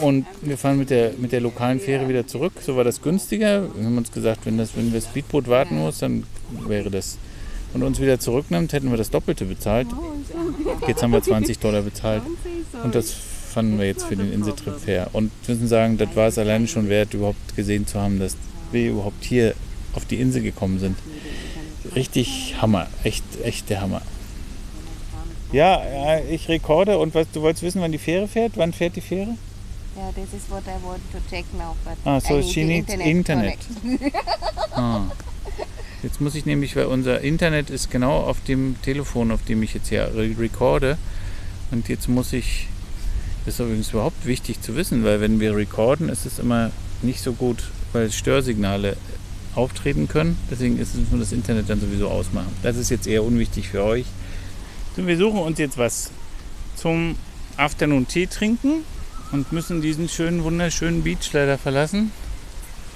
Und 0.00 0.26
wir 0.42 0.58
fahren 0.58 0.78
mit 0.78 0.90
der, 0.90 1.12
mit 1.16 1.32
der 1.32 1.40
lokalen 1.40 1.80
Fähre 1.80 2.08
wieder 2.08 2.26
zurück. 2.26 2.52
So 2.60 2.76
war 2.76 2.84
das 2.84 3.02
günstiger. 3.02 3.74
Wir 3.74 3.84
haben 3.84 3.96
uns 3.96 4.12
gesagt, 4.12 4.46
wenn, 4.46 4.58
das, 4.58 4.76
wenn 4.76 4.92
wir 4.92 5.00
Speedboot 5.00 5.48
warten 5.48 5.78
muss, 5.78 5.98
dann 5.98 6.24
wäre 6.66 6.90
das 6.90 7.18
und 7.74 7.82
uns 7.82 8.00
wieder 8.00 8.18
zurücknimmt, 8.18 8.72
hätten 8.72 8.90
wir 8.90 8.96
das 8.98 9.10
Doppelte 9.10 9.44
bezahlt. 9.44 9.88
Jetzt 10.86 11.02
haben 11.02 11.12
wir 11.12 11.22
20 11.22 11.58
Dollar 11.58 11.82
bezahlt. 11.82 12.22
Und 12.82 12.94
das 12.94 13.12
fanden 13.12 13.78
wir 13.78 13.86
jetzt 13.86 14.04
für 14.04 14.16
den 14.16 14.32
Inseltrip 14.32 14.78
fair. 14.78 15.08
Und 15.12 15.30
wir 15.46 15.54
müssen 15.54 15.68
sagen, 15.68 15.98
das 15.98 16.14
war 16.16 16.28
es 16.28 16.38
alleine 16.38 16.66
schon 16.66 16.88
wert, 16.88 17.14
überhaupt 17.14 17.56
gesehen 17.56 17.86
zu 17.86 18.00
haben, 18.00 18.18
dass 18.18 18.36
wir 18.72 18.90
überhaupt 18.90 19.24
hier 19.24 19.54
auf 19.94 20.04
die 20.06 20.16
Insel 20.20 20.42
gekommen 20.42 20.78
sind. 20.78 20.96
Richtig 21.94 22.56
Hammer. 22.60 22.86
Echt, 23.04 23.24
echt 23.42 23.68
der 23.70 23.80
Hammer. 23.80 24.02
Ja, 25.52 25.82
ja, 25.84 26.20
ich 26.30 26.48
rekorde. 26.48 26.98
Und 26.98 27.14
was, 27.14 27.26
du 27.32 27.42
wolltest 27.42 27.62
wissen, 27.62 27.82
wann 27.82 27.92
die 27.92 27.98
Fähre 27.98 28.26
fährt? 28.26 28.52
Wann 28.56 28.72
fährt 28.72 28.96
die 28.96 29.02
Fähre? 29.02 29.36
Yeah, 29.94 30.10
this 30.12 30.32
is 30.32 30.48
what 30.48 30.62
I 30.66 30.82
want 30.82 31.02
to 31.12 31.18
check 31.28 31.44
now. 31.52 31.76
But 31.84 31.98
Ah, 32.06 32.18
so 32.18 32.40
she 32.40 32.64
needs 32.64 32.92
Internet. 32.94 33.58
Ah. 34.74 35.02
Jetzt 36.02 36.20
muss 36.20 36.34
ich 36.34 36.46
nämlich, 36.46 36.74
weil 36.74 36.86
unser 36.86 37.20
Internet 37.20 37.70
ist 37.70 37.90
genau 37.90 38.20
auf 38.20 38.42
dem 38.42 38.76
Telefon, 38.82 39.30
auf 39.30 39.44
dem 39.44 39.62
ich 39.62 39.74
jetzt 39.74 39.88
hier 39.88 40.10
re- 40.14 40.34
recorde. 40.38 40.98
Und 41.70 41.88
jetzt 41.88 42.08
muss 42.08 42.32
ich, 42.32 42.66
das 43.44 43.54
ist 43.54 43.60
übrigens 43.60 43.90
überhaupt 43.90 44.26
wichtig 44.26 44.60
zu 44.60 44.74
wissen, 44.74 45.04
weil 45.04 45.20
wenn 45.20 45.38
wir 45.38 45.56
recorden, 45.56 46.08
ist 46.08 46.26
es 46.26 46.38
immer 46.38 46.70
nicht 47.02 47.20
so 47.22 47.32
gut, 47.32 47.64
weil 47.92 48.10
Störsignale 48.10 48.96
auftreten 49.54 50.08
können. 50.08 50.36
Deswegen 50.50 50.78
ist 50.78 50.94
es 50.94 51.10
nur 51.10 51.20
das 51.20 51.30
Internet 51.30 51.70
dann 51.70 51.80
sowieso 51.80 52.08
ausmachen. 52.08 52.52
Das 52.62 52.76
ist 52.76 52.90
jetzt 52.90 53.06
eher 53.06 53.22
unwichtig 53.22 53.68
für 53.68 53.84
euch. 53.84 54.06
So, 54.96 55.06
wir 55.06 55.16
suchen 55.16 55.40
uns 55.40 55.58
jetzt 55.58 55.78
was 55.78 56.10
zum 56.76 57.16
Afternoon 57.56 58.08
Tee 58.08 58.26
trinken 58.26 58.84
und 59.30 59.52
müssen 59.52 59.82
diesen 59.82 60.08
schönen, 60.08 60.42
wunderschönen 60.42 61.02
Beach 61.02 61.32
leider 61.32 61.58
verlassen. 61.58 62.10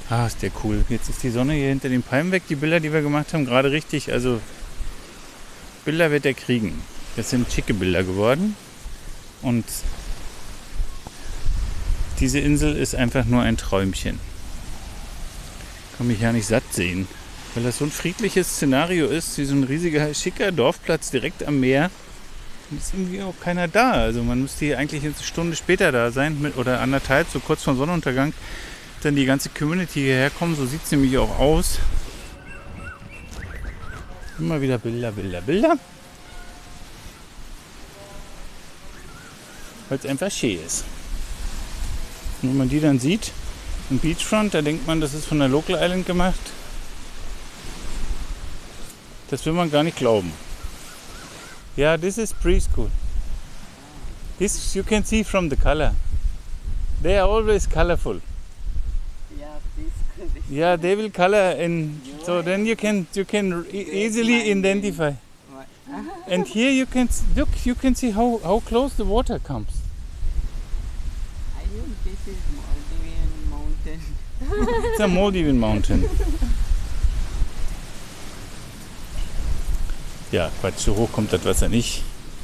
Ah, 0.08 0.26
ist 0.26 0.40
der 0.42 0.52
cool. 0.62 0.84
Jetzt 0.88 1.08
ist 1.08 1.22
die 1.24 1.30
Sonne 1.30 1.54
hier 1.54 1.68
hinter 1.68 1.88
den 1.88 2.02
Palmen 2.02 2.30
weg. 2.30 2.44
Die 2.48 2.54
Bilder, 2.54 2.78
die 2.78 2.92
wir 2.92 3.02
gemacht 3.02 3.32
haben, 3.34 3.44
gerade 3.44 3.72
richtig. 3.72 4.12
Also 4.12 4.40
Bilder 5.84 6.12
wird 6.12 6.26
er 6.26 6.34
kriegen. 6.34 6.80
Das 7.16 7.30
sind 7.30 7.50
schicke 7.50 7.74
Bilder 7.74 8.04
geworden. 8.04 8.54
Und 9.42 9.64
diese 12.20 12.38
Insel 12.38 12.76
ist 12.76 12.94
einfach 12.94 13.24
nur 13.24 13.42
ein 13.42 13.56
Träumchen. 13.56 14.20
Kann 15.98 16.06
mich 16.06 16.20
ja 16.20 16.32
nicht 16.32 16.46
satt 16.46 16.64
sehen. 16.72 17.08
Weil 17.54 17.64
das 17.64 17.78
so 17.78 17.84
ein 17.84 17.90
friedliches 17.90 18.48
Szenario 18.48 19.06
ist, 19.06 19.36
wie 19.38 19.44
so 19.44 19.54
ein 19.54 19.64
riesiger, 19.64 20.12
schicker 20.14 20.52
Dorfplatz 20.52 21.10
direkt 21.10 21.44
am 21.44 21.58
Meer. 21.58 21.90
Und 22.70 22.80
ist 22.80 22.94
irgendwie 22.94 23.22
auch 23.22 23.34
keiner 23.42 23.66
da. 23.66 23.92
Also 23.92 24.22
man 24.22 24.42
müsste 24.42 24.66
hier 24.66 24.78
eigentlich 24.78 25.04
eine 25.04 25.14
Stunde 25.20 25.56
später 25.56 25.90
da 25.90 26.12
sein 26.12 26.40
mit, 26.40 26.56
oder 26.56 26.80
anderthalb, 26.80 27.28
so 27.28 27.40
kurz 27.40 27.64
vor 27.64 27.74
Sonnenuntergang 27.74 28.32
dann 29.02 29.16
die 29.16 29.24
ganze 29.24 29.48
Community 29.50 30.00
hierher 30.00 30.30
kommen. 30.30 30.56
So 30.56 30.66
sieht 30.66 30.85
es 30.85 30.90
nämlich 30.90 31.16
auch 31.18 31.38
aus. 31.38 31.78
Immer 34.38 34.61
wieder 34.61 34.78
Bilder, 34.78 35.12
Bilder, 35.12 35.40
Bilder. 35.40 35.78
Weil 39.88 39.98
es 39.98 40.06
einfach 40.06 40.30
schön 40.30 40.59
ist. 40.64 40.85
Und 42.42 42.50
wenn 42.50 42.56
man 42.59 42.68
die 42.68 42.80
dann 42.80 42.98
sieht, 42.98 43.32
im 43.88 43.98
Beachfront, 43.98 44.52
da 44.52 44.62
denkt 44.62 44.87
man, 44.87 45.00
das 45.00 45.14
ist 45.14 45.26
von 45.26 45.38
der 45.38 45.48
Local 45.48 45.76
Island 45.80 46.06
gemacht. 46.06 46.40
Das 49.30 49.44
will 49.46 49.52
man 49.52 49.70
gar 49.70 49.82
nicht 49.82 49.96
glauben. 49.96 50.32
Ja, 51.76 51.96
this 51.96 52.18
is 52.18 52.32
preschool. 52.32 52.90
This 54.38 54.74
you 54.74 54.82
can 54.82 55.04
see 55.04 55.24
from 55.24 55.48
the 55.48 55.56
color. 55.56 55.94
They 57.02 57.16
are 57.18 57.28
always 57.28 57.68
colorful. 57.68 58.20
Yeah, 60.48 60.76
they 60.76 60.94
will 60.94 61.11
color 61.11 61.56
and 61.59 62.00
so 62.22 62.40
then 62.40 62.66
you 62.66 62.76
can 62.76 63.06
you 63.14 63.24
can 63.24 63.66
easily 63.72 64.50
identify. 64.50 65.14
And 66.26 66.46
here 66.46 66.70
you 66.70 66.87
can 66.87 67.09
look, 67.37 67.48
you 67.64 67.74
can 67.74 67.94
see 67.94 68.11
how, 68.11 68.38
how 68.38 68.61
close 68.61 68.94
the 68.94 69.04
water 69.04 69.38
comes. 69.38 69.82
I 71.56 71.62
think 71.62 72.04
this 72.04 72.28
is 72.28 72.37
Maldivian 72.59 73.50
mountain. 73.50 74.00
It's 74.90 75.00
a 75.00 75.06
Maldivian 75.06 75.59
mountain. 75.59 76.02
Ja, 80.32 80.50
Quatsch, 80.61 80.78
so 80.78 80.94
hoch 80.96 81.12
kommt 81.12 81.32
das 81.32 81.44
Wasser 81.44 81.68
nicht. 81.68 82.02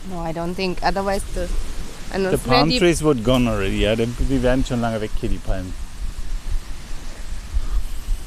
No, 0.08 0.20
I 0.20 0.32
don't 0.32 0.54
think. 0.54 0.82
Otherwise, 0.82 1.22
the. 1.34 1.48
The 2.12 2.38
palm 2.38 2.70
trees 2.70 3.02
would 3.02 3.24
gone 3.24 3.48
already. 3.48 3.80
Ja, 3.80 3.96
die, 3.96 4.06
die 4.06 4.42
werden 4.42 4.64
schon 4.66 4.82
lange 4.82 5.00
weg 5.00 5.10
hier, 5.18 5.30
die 5.30 5.38
Palmen. 5.38 5.72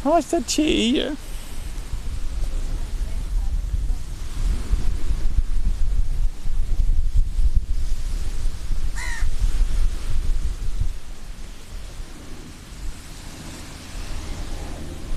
Das 0.05 0.29
schön 0.29 0.43
hier. 0.47 1.17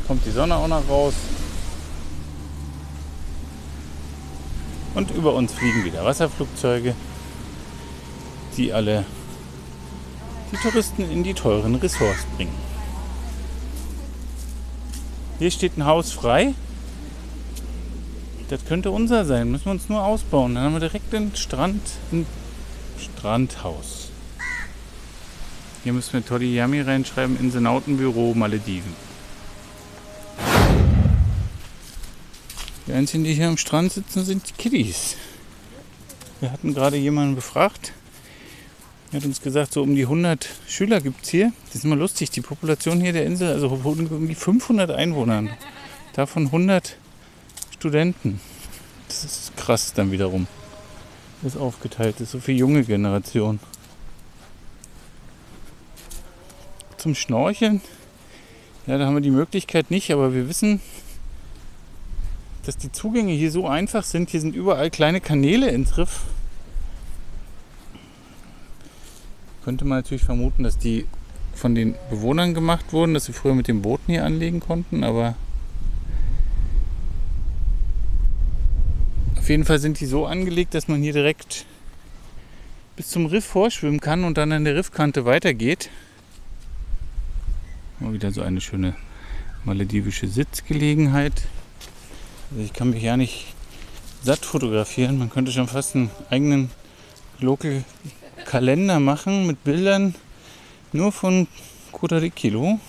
Kommt 0.07 0.24
die 0.24 0.31
Sonne 0.31 0.57
auch 0.57 0.66
noch 0.66 0.88
raus. 0.88 1.12
Und 4.94 5.11
über 5.11 5.35
uns 5.35 5.53
fliegen 5.53 5.85
wieder 5.85 6.03
Wasserflugzeuge, 6.03 6.94
die 8.57 8.72
alle 8.72 9.05
die 10.51 10.57
Touristen 10.57 11.11
in 11.11 11.22
die 11.22 11.35
teuren 11.35 11.74
Ressorts 11.74 12.24
bringen. 12.37 12.67
Hier 15.38 15.51
steht 15.53 15.77
ein 15.77 15.85
Haus 15.85 16.11
frei. 16.12 16.55
Das 18.48 18.64
könnte 18.64 18.90
unser 18.90 19.24
sein. 19.24 19.51
Müssen 19.51 19.66
wir 19.66 19.72
uns 19.72 19.88
nur 19.88 20.03
ausbauen. 20.03 20.55
Dann 20.55 20.64
haben 20.64 20.72
wir 20.72 20.81
direkt 20.81 21.12
den 21.12 21.37
Strand, 21.37 21.83
ein 22.11 22.27
Strandhaus. 22.98 24.09
Hier 25.85 25.92
müssen 25.92 26.14
wir 26.14 26.27
Toddy 26.27 26.55
Yami 26.55 26.81
reinschreiben, 26.81 27.38
Insenautenbüro 27.38 28.35
Malediven. 28.35 28.94
Die 32.87 32.92
einzigen, 32.92 33.22
die 33.22 33.35
hier 33.35 33.48
am 33.48 33.59
Strand 33.59 33.92
sitzen, 33.92 34.24
sind 34.24 34.48
die 34.48 34.55
Kiddies. 34.55 35.16
Wir 36.40 36.51
hatten 36.51 36.74
gerade 36.74 36.96
jemanden 36.96 37.37
befragt. 37.37 37.92
Er 39.11 39.21
hat 39.21 39.25
uns 39.25 39.40
gesagt, 39.40 39.73
so 39.73 39.83
um 39.83 39.94
die 39.94 40.03
100 40.03 40.49
Schüler 40.66 41.01
gibt 41.01 41.25
es 41.25 41.31
hier. 41.31 41.53
Das 41.66 41.77
ist 41.77 41.85
immer 41.85 41.97
lustig, 41.97 42.31
die 42.31 42.42
Population 42.42 43.01
hier 43.01 43.14
der 43.14 43.25
Insel, 43.25 43.53
also 43.53 43.68
um 43.68 44.29
die 44.29 44.35
500 44.35 44.90
Einwohner. 44.90 45.44
Davon 46.12 46.47
100 46.47 46.97
Studenten. 47.71 48.40
Das 49.09 49.25
ist 49.25 49.57
krass 49.57 49.94
dann 49.94 50.12
wiederum. 50.12 50.47
Das 51.40 51.55
ist 51.55 51.61
aufgeteilt, 51.61 52.21
ist 52.21 52.33
so 52.33 52.40
viel 52.40 52.59
junge 52.59 52.85
Generation. 52.85 53.61
Zum 56.99 57.14
Schnorcheln, 57.14 57.81
ja, 58.87 58.99
da 58.99 59.07
haben 59.07 59.14
wir 59.14 59.21
die 59.21 59.31
Möglichkeit 59.31 59.90
nicht, 59.90 60.12
aber 60.12 60.35
wir 60.35 60.49
wissen, 60.49 60.81
dass 62.64 62.77
die 62.77 62.90
Zugänge 62.90 63.33
hier 63.33 63.51
so 63.51 63.66
einfach 63.66 64.03
sind. 64.03 64.29
Hier 64.31 64.40
sind 64.40 64.55
überall 64.55 64.90
kleine 64.90 65.21
Kanäle 65.21 65.71
ins 65.71 65.97
Riff. 65.97 66.23
Könnte 69.68 69.85
man 69.85 69.98
natürlich 69.98 70.24
vermuten, 70.24 70.62
dass 70.62 70.78
die 70.78 71.04
von 71.52 71.74
den 71.74 71.94
Bewohnern 72.09 72.54
gemacht 72.54 72.94
wurden, 72.94 73.12
dass 73.12 73.26
sie 73.26 73.35
früher 73.35 73.54
mit 73.54 73.68
den 73.68 73.83
Booten 73.83 74.11
hier 74.11 74.24
anlegen 74.24 74.61
konnten, 74.61 75.04
aber 75.04 75.35
auf 79.37 79.46
jeden 79.46 79.66
Fall 79.66 79.78
sind 79.78 80.00
die 80.00 80.07
so 80.07 80.24
angelegt, 80.24 80.72
dass 80.72 80.88
man 80.88 81.02
hier 81.02 81.12
direkt 81.12 81.66
bis 82.96 83.09
zum 83.09 83.26
Riff 83.26 83.44
vorschwimmen 83.44 84.00
kann 84.00 84.24
und 84.24 84.38
dann 84.38 84.52
an 84.52 84.64
der 84.64 84.74
Riffkante 84.74 85.26
weitergeht. 85.26 85.90
Mal 88.00 88.14
wieder 88.14 88.31
so 88.31 88.40
eine 88.40 88.62
schöne 88.62 88.96
maledivische 89.66 90.28
Sitzgelegenheit. 90.28 91.42
Also 92.52 92.62
ich 92.64 92.72
kann 92.72 92.88
mich 92.88 93.02
ja 93.02 93.18
nicht 93.18 93.52
satt 94.22 94.46
fotografieren. 94.46 95.18
Man 95.18 95.28
könnte 95.28 95.52
schon 95.52 95.68
fast 95.68 95.94
einen 95.94 96.11
eigenen 96.31 96.70
Local 97.38 97.85
Kalender 98.44 99.01
machen 99.01 99.46
mit 99.46 99.64
Bildern 99.64 100.14
nur 100.92 101.12
von 101.12 101.46
Kudarikilo, 101.92 102.81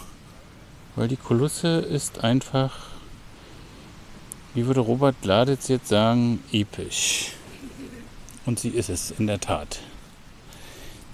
weil 0.95 1.07
die 1.07 1.17
Kulisse 1.17 1.79
ist 1.79 2.23
einfach, 2.23 2.87
wie 4.53 4.65
würde 4.65 4.81
Robert 4.81 5.15
Gladitz 5.21 5.67
jetzt 5.67 5.87
sagen, 5.87 6.43
episch. 6.51 7.33
Und 8.45 8.59
sie 8.59 8.69
ist 8.69 8.89
es 8.89 9.11
in 9.11 9.27
der 9.27 9.39
Tat. 9.39 9.79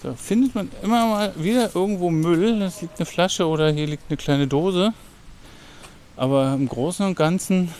Da 0.02 0.14
findet 0.14 0.54
man 0.54 0.70
immer 0.82 1.06
mal 1.06 1.32
wieder 1.36 1.74
irgendwo 1.74 2.10
Müll. 2.10 2.60
Das 2.60 2.80
liegt 2.80 2.98
eine 2.98 3.06
Flasche 3.06 3.46
oder 3.46 3.70
hier 3.70 3.86
liegt 3.86 4.04
eine 4.08 4.16
kleine 4.16 4.46
Dose. 4.46 4.92
Aber 6.16 6.54
im 6.54 6.68
Großen 6.68 7.04
und 7.04 7.16
Ganzen 7.16 7.74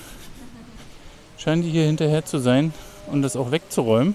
scheinen 1.39 1.63
die 1.63 1.71
hier 1.71 1.85
hinterher 1.85 2.25
zu 2.25 2.39
sein 2.39 2.73
und 3.07 3.23
das 3.23 3.37
auch 3.37 3.51
wegzuräumen. 3.51 4.15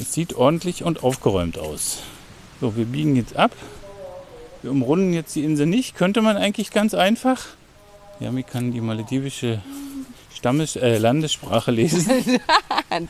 Es 0.00 0.12
sieht 0.12 0.34
ordentlich 0.34 0.84
und 0.84 1.02
aufgeräumt 1.02 1.58
aus. 1.58 1.98
So, 2.60 2.76
wir 2.76 2.84
biegen 2.84 3.16
jetzt 3.16 3.36
ab. 3.36 3.52
Wir 4.62 4.70
umrunden 4.70 5.12
jetzt 5.12 5.34
die 5.34 5.44
Insel 5.44 5.66
nicht. 5.66 5.96
Könnte 5.96 6.22
man 6.22 6.36
eigentlich 6.36 6.70
ganz 6.70 6.94
einfach. 6.94 7.46
Yami 8.20 8.42
kann 8.42 8.72
die 8.72 8.80
maledivische 8.80 9.60
Stammes 10.34 10.76
äh, 10.76 10.98
Landessprache 10.98 11.70
lesen. 11.70 12.10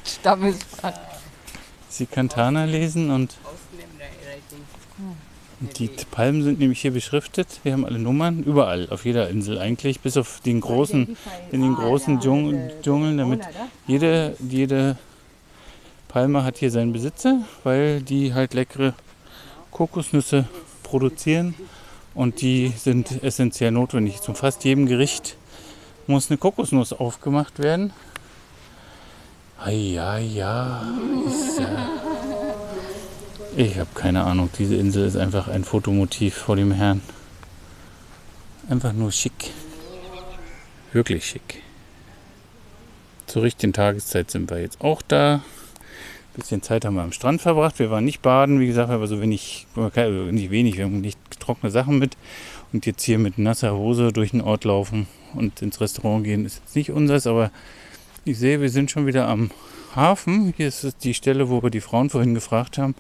Stammessprache. 0.05 1.01
Sie 1.89 2.07
kann 2.07 2.29
Tana 2.29 2.65
lesen 2.65 3.11
und 3.11 3.37
die 5.61 5.91
Palmen 6.11 6.45
sind 6.45 6.61
nämlich 6.61 6.81
hier 6.81 6.93
beschriftet. 6.93 7.61
Wir 7.65 7.73
haben 7.73 7.85
alle 7.85 7.99
Nummern, 7.99 8.45
überall, 8.45 8.89
auf 8.91 9.05
jeder 9.05 9.29
Insel 9.29 9.59
eigentlich, 9.59 10.01
bis 10.01 10.17
auf 10.17 10.41
den 10.41 10.61
großen, 10.61 11.17
in 11.51 11.63
den 11.63 11.75
großen 11.75 12.21
Dschungel, 12.21 12.75
Dschungeln, 12.83 13.19
damit 13.19 13.41
jede, 13.89 14.37
jede 14.39 14.97
Palme 16.09 16.43
hat 16.43 16.59
hier 16.59 16.71
seinen 16.71 16.93
Besitzer, 16.93 17.43
weil 17.65 18.03
die 18.03 18.35
halt 18.35 18.55
leckere 18.55 18.95
Kokosnüsse 19.71 20.49
produzieren 20.83 21.55
und 22.15 22.41
die 22.41 22.73
sind 22.77 23.23
essentiell 23.23 23.71
notwendig. 23.71 24.21
Zu 24.23 24.35
fast 24.35 24.65
jedem 24.65 24.87
Gericht 24.87 25.37
muss 26.07 26.31
eine 26.31 26.39
Kokosnuss 26.39 26.93
aufgemacht 26.93 27.59
werden. 27.59 27.93
Ja, 29.67 30.19
ja, 30.19 30.87
ist, 31.27 31.59
äh 31.59 31.67
ich 33.57 33.79
habe 33.79 33.91
keine 33.95 34.23
Ahnung. 34.23 34.51
Diese 34.59 34.77
Insel 34.77 35.07
ist 35.07 35.17
einfach 35.17 35.49
ein 35.49 35.65
Fotomotiv 35.65 36.35
vor 36.35 36.57
dem 36.57 36.71
Herrn. 36.71 37.03
Einfach 38.71 38.93
nur 38.93 39.11
schick. 39.11 39.51
Wirklich 40.93 41.27
schick. 41.27 41.63
Zur 43.27 43.43
richtigen 43.43 43.73
Tageszeit 43.73 44.31
sind 44.31 44.49
wir 44.49 44.61
jetzt 44.61 44.81
auch 44.81 45.03
da. 45.03 45.43
Bisschen 46.39 46.63
Zeit 46.63 46.85
haben 46.85 46.95
wir 46.95 47.03
am 47.03 47.13
Strand 47.13 47.43
verbracht. 47.43 47.79
Wir 47.79 47.91
waren 47.91 48.05
nicht 48.05 48.23
baden, 48.23 48.61
wie 48.61 48.67
gesagt, 48.67 48.91
aber 48.91 49.07
so 49.07 49.21
wenig, 49.21 49.67
nicht 49.75 50.51
wenig, 50.51 50.77
wir 50.77 50.85
haben 50.85 51.01
nicht 51.01 51.19
trockene 51.41 51.71
Sachen 51.71 51.99
mit. 51.99 52.17
Und 52.73 52.87
jetzt 52.87 53.03
hier 53.03 53.19
mit 53.19 53.39
nasser 53.39 53.75
Hose 53.75 54.13
durch 54.13 54.31
den 54.31 54.41
Ort 54.41 54.65
laufen 54.65 55.09
und 55.35 55.61
ins 55.63 55.81
Restaurant 55.81 56.25
gehen, 56.25 56.45
ist 56.45 56.61
jetzt 56.65 56.77
nicht 56.77 56.93
unseres, 56.93 57.27
aber 57.27 57.51
ich 58.25 58.39
sehe, 58.39 58.61
wir 58.61 58.71
sind 58.71 58.91
schon 58.91 59.07
wieder 59.07 59.27
am 59.27 59.51
Hafen. 59.97 60.55
Hier 60.57 60.69
ist 60.69 60.97
die 61.03 61.15
Stelle, 61.15 61.49
wo 61.51 61.63
wir 61.63 61.71
die 61.71 61.81
Frauen 61.81 62.09
vorhin 62.11 62.35
gefragt 62.35 62.79
haben 62.79 62.95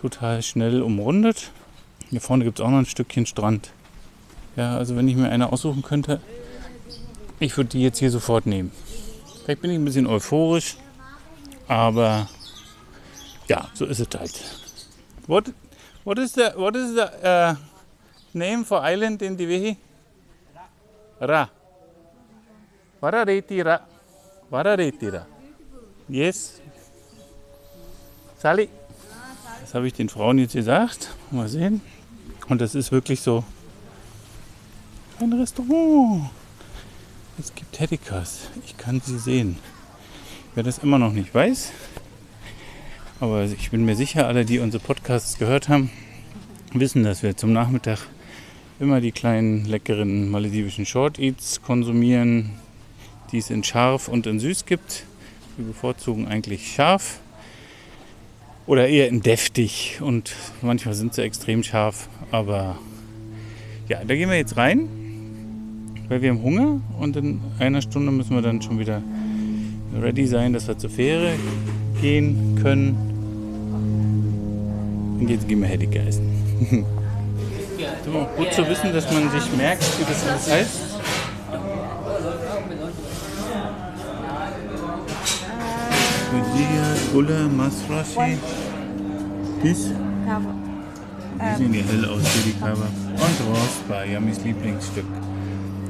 total 0.00 0.42
schnell 0.42 0.82
umrundet. 0.82 1.50
Hier 2.10 2.20
vorne 2.20 2.44
gibt 2.44 2.58
es 2.58 2.64
auch 2.64 2.70
noch 2.70 2.78
ein 2.78 2.86
Stückchen 2.86 3.26
Strand. 3.26 3.70
Ja, 4.54 4.76
also 4.76 4.94
wenn 4.96 5.08
ich 5.08 5.16
mir 5.16 5.30
eine 5.30 5.52
aussuchen 5.52 5.82
könnte, 5.82 6.20
ich 7.40 7.56
würde 7.56 7.70
die 7.70 7.82
jetzt 7.82 7.98
hier 7.98 8.10
sofort 8.10 8.46
nehmen. 8.46 8.70
Vielleicht 9.44 9.62
bin 9.62 9.70
ich 9.70 9.78
ein 9.78 9.84
bisschen 9.84 10.06
euphorisch, 10.06 10.76
aber 11.68 12.28
ja, 13.48 13.68
so 13.74 13.86
ist 13.86 14.00
es 14.00 14.08
halt. 14.18 14.44
What, 15.26 15.52
what 16.04 16.18
is 16.18 16.32
the, 16.34 16.52
what 16.56 16.76
is 16.76 16.94
the 16.94 17.06
uh, 17.26 17.54
name 18.32 18.64
for 18.64 18.82
island 18.84 19.22
in 19.22 19.36
Divehi? 19.36 19.76
Ra. 21.20 21.48
Varareti 23.00 23.62
Ra. 23.62 23.80
Varareti 24.50 25.08
Ra. 25.08 25.26
Yes. 26.08 26.60
Sally. 28.38 28.68
Das 29.60 29.74
habe 29.74 29.86
ich 29.88 29.94
den 29.94 30.08
Frauen 30.08 30.38
jetzt 30.38 30.52
gesagt. 30.52 31.10
Mal 31.30 31.48
sehen. 31.48 31.80
Und 32.48 32.60
das 32.60 32.74
ist 32.74 32.92
wirklich 32.92 33.20
so 33.20 33.44
ein 35.18 35.32
Restaurant. 35.32 36.30
Es 37.38 37.54
gibt 37.54 37.80
Hedikas. 37.80 38.48
Ich 38.64 38.76
kann 38.76 39.00
sie 39.00 39.18
sehen. 39.18 39.58
Wer 40.54 40.62
das 40.62 40.78
immer 40.78 40.98
noch 40.98 41.12
nicht 41.12 41.34
weiß, 41.34 41.72
aber 43.20 43.44
ich 43.44 43.70
bin 43.70 43.84
mir 43.84 43.96
sicher, 43.96 44.26
alle, 44.26 44.44
die 44.44 44.58
unsere 44.58 44.82
Podcasts 44.82 45.38
gehört 45.38 45.68
haben, 45.68 45.90
wissen, 46.72 47.02
dass 47.02 47.22
wir 47.22 47.36
zum 47.36 47.52
Nachmittag 47.52 48.00
immer 48.78 49.00
die 49.00 49.12
kleinen 49.12 49.64
leckeren 49.64 50.30
maledivischen 50.30 50.84
Short 50.84 51.18
Eats 51.18 51.62
konsumieren, 51.62 52.50
die 53.32 53.38
es 53.38 53.50
in 53.50 53.64
scharf 53.64 54.08
und 54.08 54.26
in 54.26 54.38
süß 54.38 54.66
gibt. 54.66 55.04
Wir 55.56 55.66
bevorzugen 55.66 56.28
eigentlich 56.28 56.74
scharf. 56.74 57.20
Oder 58.66 58.88
eher 58.88 59.08
in 59.08 59.22
deftig 59.22 59.98
und 60.00 60.34
manchmal 60.60 60.94
sind 60.94 61.14
sie 61.14 61.22
extrem 61.22 61.62
scharf. 61.62 62.08
Aber 62.32 62.78
ja, 63.88 64.04
da 64.04 64.14
gehen 64.14 64.28
wir 64.28 64.36
jetzt 64.36 64.56
rein, 64.56 64.88
weil 66.08 66.20
wir 66.20 66.30
haben 66.30 66.42
Hunger 66.42 66.80
und 66.98 67.16
in 67.16 67.40
einer 67.60 67.80
Stunde 67.80 68.10
müssen 68.10 68.34
wir 68.34 68.42
dann 68.42 68.60
schon 68.60 68.78
wieder 68.78 69.02
ready 69.94 70.26
sein, 70.26 70.52
dass 70.52 70.66
wir 70.66 70.76
zur 70.76 70.90
Fähre 70.90 71.34
gehen 72.00 72.58
können. 72.60 73.05
Und 75.18 75.30
jetzt 75.30 75.48
gehen 75.48 75.60
wir 75.60 75.68
Heddicke 75.68 75.98
essen. 76.00 76.44
so, 78.04 78.26
gut 78.36 78.52
zu 78.52 78.68
wissen, 78.68 78.92
dass 78.92 79.10
man 79.12 79.30
sich 79.30 79.56
merkt, 79.56 79.84
wie 79.98 80.04
das 80.04 80.28
alles 80.28 80.50
heißt. 80.50 80.80
Medea, 86.32 86.96
Gula, 87.12 87.48
Masrashi. 87.48 88.38
Dies? 89.62 89.90
Die 91.38 91.58
sehen 91.58 91.74
ja 91.74 91.82
hell 91.82 92.04
aus, 92.06 92.22
hier 92.32 92.52
die 92.52 92.58
Kaba. 92.58 92.86
Und 93.12 93.56
Rospa, 93.56 94.04
Yamis 94.04 94.42
Lieblingsstück. 94.44 95.04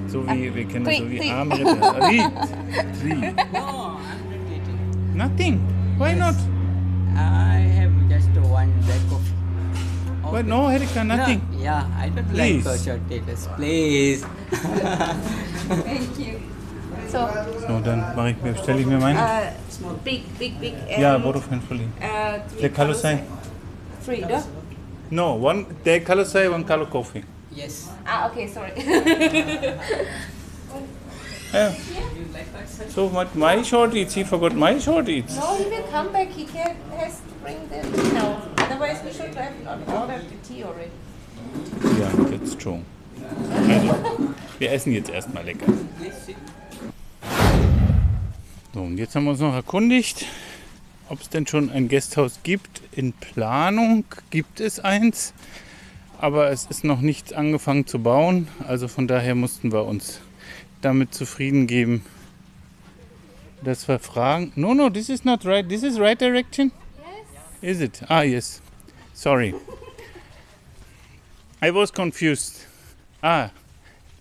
So 0.08 0.26
wie, 0.28 0.54
wir 0.54 0.64
kennen 0.66 0.84
das 0.84 0.98
so 0.98 1.10
wie 1.10 1.30
Armritter. 1.30 2.08
Ried. 2.08 2.30
Ried. 3.04 3.34
Nothing. 5.14 5.60
Why 5.98 6.14
not? 6.14 6.36
I 8.56 8.64
have 8.64 8.86
just 8.86 8.86
one 8.86 8.86
black 8.86 9.02
coffee. 9.10 9.34
Why 10.32 10.42
no, 10.42 10.66
Erika, 10.68 11.04
nothing. 11.04 11.40
No, 11.52 11.58
yeah, 11.62 11.86
I 11.98 12.08
don't 12.08 12.28
Please. 12.30 12.66
like 12.66 12.80
short 12.80 13.00
taters. 13.08 13.48
Please. 13.56 14.24
Thank 15.84 16.18
you. 16.18 16.40
So, 17.08 17.28
So, 17.66 17.80
dann 17.80 18.00
mache 18.16 18.30
ich 18.30 18.42
mir, 18.42 18.54
stelle 18.56 18.80
ich 18.80 18.86
mir 18.86 18.98
meine. 18.98 19.18
uh, 19.18 19.92
big, 20.04 20.22
big, 20.38 20.58
big. 20.60 20.74
And, 20.88 20.98
Ja, 21.02 21.18
Vodafone 21.18 21.60
fully. 21.60 21.88
Uh, 22.00 22.38
The 22.60 22.68
color 22.70 22.94
sign? 22.94 23.20
Three, 24.04 24.20
no? 24.22 24.42
No, 25.10 25.34
one, 25.34 25.66
the 25.84 26.00
color 26.00 26.24
sign, 26.24 26.50
one 26.50 26.64
color 26.64 26.86
coffee. 26.86 27.22
yes. 27.54 27.88
Ah, 28.06 28.28
okay, 28.30 28.48
sorry. 28.48 28.72
Yeah. 31.54 31.72
So 32.88 33.06
what 33.06 33.34
my 33.34 33.62
short 33.62 33.94
eats, 33.94 34.14
he 34.14 34.24
forgot 34.24 34.54
my 34.54 34.78
short 34.78 35.08
eats. 35.08 35.36
No, 35.36 35.56
he 35.56 35.64
will 35.70 35.84
come 35.84 36.12
back. 36.12 36.28
He 36.28 36.44
can, 36.44 36.76
has 36.98 37.20
to 37.20 37.34
bring 37.46 37.68
the 37.70 38.02
tea 38.02 38.12
now. 38.12 38.42
Otherwise, 38.58 39.04
we 39.04 39.12
should 39.12 39.32
have 39.36 39.54
ordered 39.88 40.24
the 40.28 40.36
tea 40.48 40.64
already. 40.64 40.90
Ja, 42.00 42.08
that's 42.30 42.56
true. 42.56 42.80
Also, 43.50 44.34
wir 44.58 44.72
essen 44.72 44.92
jetzt 44.92 45.10
erstmal 45.10 45.44
lecker. 45.44 45.66
So, 48.74 48.82
und 48.82 48.98
jetzt 48.98 49.14
haben 49.14 49.24
wir 49.24 49.30
uns 49.30 49.40
noch 49.40 49.54
erkundigt, 49.54 50.26
ob 51.08 51.20
es 51.20 51.28
denn 51.28 51.46
schon 51.46 51.70
ein 51.70 51.88
Gasthaus 51.88 52.40
gibt. 52.42 52.82
In 52.92 53.12
Planung 53.12 54.04
gibt 54.30 54.58
es 54.58 54.80
eins, 54.80 55.32
aber 56.18 56.50
es 56.50 56.66
ist 56.66 56.82
noch 56.82 57.00
nicht 57.00 57.34
angefangen 57.34 57.86
zu 57.86 58.00
bauen. 58.00 58.48
Also 58.66 58.88
von 58.88 59.06
daher 59.06 59.36
mussten 59.36 59.70
wir 59.72 59.84
uns 59.84 60.20
damit 60.82 61.14
zufrieden 61.14 61.68
geben, 61.68 62.04
dass 63.62 63.86
wir 63.86 64.00
fragen. 64.00 64.52
No, 64.56 64.74
no, 64.74 64.90
this 64.90 65.08
is 65.08 65.24
not 65.24 65.46
right. 65.46 65.68
This 65.68 65.84
is 65.84 65.98
right 66.00 66.20
direction? 66.20 66.72
Is 67.62 67.80
it? 67.80 68.02
Ah, 68.08 68.20
yes. 68.20 68.60
Sorry. 69.14 69.54
I 71.62 71.70
was 71.70 71.90
confused. 71.90 72.66
Ah, 73.22 73.50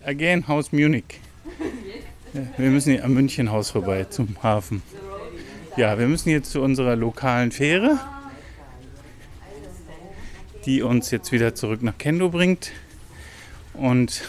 again 0.04 0.48
Haus 0.48 0.72
Munich. 0.72 1.20
Wir 2.56 2.70
müssen 2.70 2.92
hier 2.92 3.04
am 3.04 3.12
Münchenhaus 3.12 3.70
vorbei 3.70 4.04
zum 4.04 4.36
Hafen. 4.42 4.82
Ja, 5.76 5.98
wir 5.98 6.06
müssen 6.06 6.30
jetzt 6.30 6.50
zu 6.50 6.62
unserer 6.62 6.96
lokalen 6.96 7.52
Fähre, 7.52 8.00
die 10.64 10.80
uns 10.80 11.10
jetzt 11.10 11.30
wieder 11.30 11.54
zurück 11.54 11.82
nach 11.82 11.98
Kendo 11.98 12.30
bringt. 12.30 12.72
Und 13.74 14.22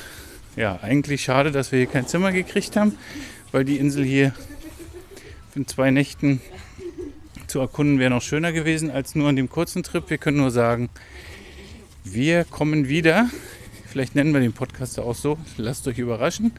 ja, 0.57 0.79
eigentlich 0.81 1.23
schade, 1.23 1.51
dass 1.51 1.71
wir 1.71 1.79
hier 1.79 1.87
kein 1.87 2.07
Zimmer 2.07 2.33
gekriegt 2.33 2.75
haben, 2.75 2.97
weil 3.53 3.63
die 3.63 3.77
Insel 3.77 4.03
hier 4.03 4.33
in 5.55 5.65
zwei 5.65 5.91
Nächten 5.91 6.41
zu 7.57 7.61
erkunden 7.61 7.97
wäre 7.97 8.11
noch 8.11 8.21
schöner 8.21 8.51
gewesen 8.51 8.91
als 8.91 9.15
nur 9.15 9.29
an 9.29 9.35
dem 9.35 9.49
kurzen 9.49 9.81
Trip. 9.81 10.07
Wir 10.11 10.19
können 10.19 10.37
nur 10.37 10.51
sagen, 10.51 10.89
wir 12.03 12.43
kommen 12.43 12.87
wieder. 12.87 13.31
Vielleicht 13.87 14.13
nennen 14.13 14.31
wir 14.31 14.39
den 14.39 14.53
Podcast 14.53 14.99
auch 14.99 15.15
so. 15.15 15.39
Lasst 15.57 15.87
euch 15.87 15.97
überraschen. 15.97 16.51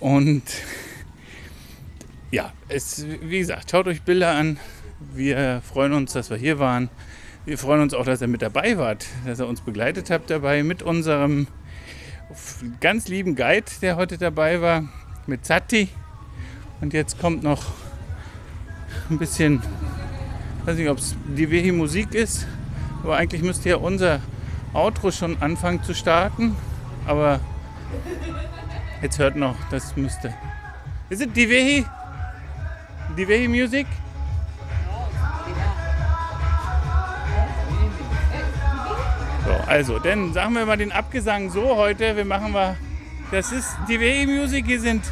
Und 0.00 0.42
ja, 2.30 2.52
es, 2.68 3.06
wie 3.22 3.38
gesagt, 3.38 3.70
schaut 3.70 3.86
euch 3.86 4.02
Bilder 4.02 4.32
an. 4.32 4.58
Wir 5.14 5.62
freuen 5.66 5.94
uns, 5.94 6.12
dass 6.12 6.28
wir 6.28 6.36
hier 6.36 6.58
waren. 6.58 6.90
Wir 7.46 7.56
freuen 7.56 7.80
uns 7.80 7.94
auch, 7.94 8.04
dass 8.04 8.20
ihr 8.20 8.28
mit 8.28 8.42
dabei 8.42 8.76
wart, 8.76 9.06
dass 9.24 9.40
ihr 9.40 9.48
uns 9.48 9.62
begleitet 9.62 10.10
habt 10.10 10.28
dabei 10.28 10.62
mit 10.64 10.82
unserem 10.82 11.46
ganz 12.82 13.08
lieben 13.08 13.36
Guide, 13.36 13.70
der 13.80 13.96
heute 13.96 14.18
dabei 14.18 14.60
war, 14.60 14.86
mit 15.26 15.46
Zatti. 15.46 15.88
Und 16.82 16.92
jetzt 16.92 17.18
kommt 17.18 17.42
noch 17.42 17.72
ein 19.10 19.18
bisschen, 19.18 19.62
weiß 20.64 20.76
nicht, 20.76 20.88
ob 20.88 20.98
es 20.98 21.14
die 21.36 21.50
Wehi 21.50 21.72
Musik 21.72 22.14
ist, 22.14 22.46
aber 23.02 23.16
eigentlich 23.16 23.42
müsste 23.42 23.68
ja 23.68 23.76
unser 23.76 24.20
Outro 24.72 25.10
schon 25.10 25.40
anfangen 25.42 25.82
zu 25.82 25.94
starten. 25.94 26.56
Aber 27.06 27.40
jetzt 29.02 29.18
hört 29.18 29.36
noch, 29.36 29.56
das 29.70 29.94
müsste. 29.96 30.32
Is 31.10 31.20
it 31.20 31.36
Divehi? 31.36 31.84
Divehi 33.16 33.46
Music? 33.46 33.86
So, 39.44 39.52
also, 39.66 39.98
dann 39.98 40.32
sagen 40.32 40.54
wir 40.54 40.64
mal 40.64 40.78
den 40.78 40.92
Abgesang 40.92 41.50
so 41.50 41.76
heute. 41.76 42.16
Wir 42.16 42.24
machen 42.24 42.52
mal. 42.52 42.76
Das 43.30 43.52
ist 43.52 43.76
Divehi 43.88 44.26
Music. 44.26 44.64
Hier 44.64 44.80
sind 44.80 45.02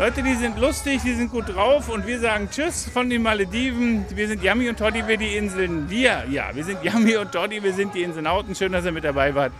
Leute, 0.00 0.22
die 0.22 0.34
sind 0.34 0.58
lustig, 0.58 1.02
die 1.04 1.12
sind 1.12 1.30
gut 1.30 1.54
drauf 1.54 1.90
und 1.90 2.06
wir 2.06 2.18
sagen 2.20 2.48
Tschüss 2.50 2.88
von 2.88 3.10
den 3.10 3.20
Malediven. 3.20 4.06
Wir 4.08 4.28
sind 4.28 4.42
Yami 4.42 4.70
und 4.70 4.78
Toddy, 4.78 5.06
wir 5.06 5.18
die 5.18 5.36
Inseln. 5.36 5.90
Wir, 5.90 6.24
ja, 6.30 6.48
wir 6.54 6.64
sind 6.64 6.82
Yami 6.82 7.18
und 7.18 7.32
Toddy, 7.32 7.62
wir 7.62 7.74
sind 7.74 7.94
die 7.94 8.02
Inselnauten. 8.02 8.54
Schön, 8.54 8.72
dass 8.72 8.86
ihr 8.86 8.92
mit 8.92 9.04
dabei 9.04 9.34
wart. 9.34 9.52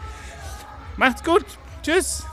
Macht's 0.96 1.22
gut. 1.22 1.44
Tschüss. 1.83 2.24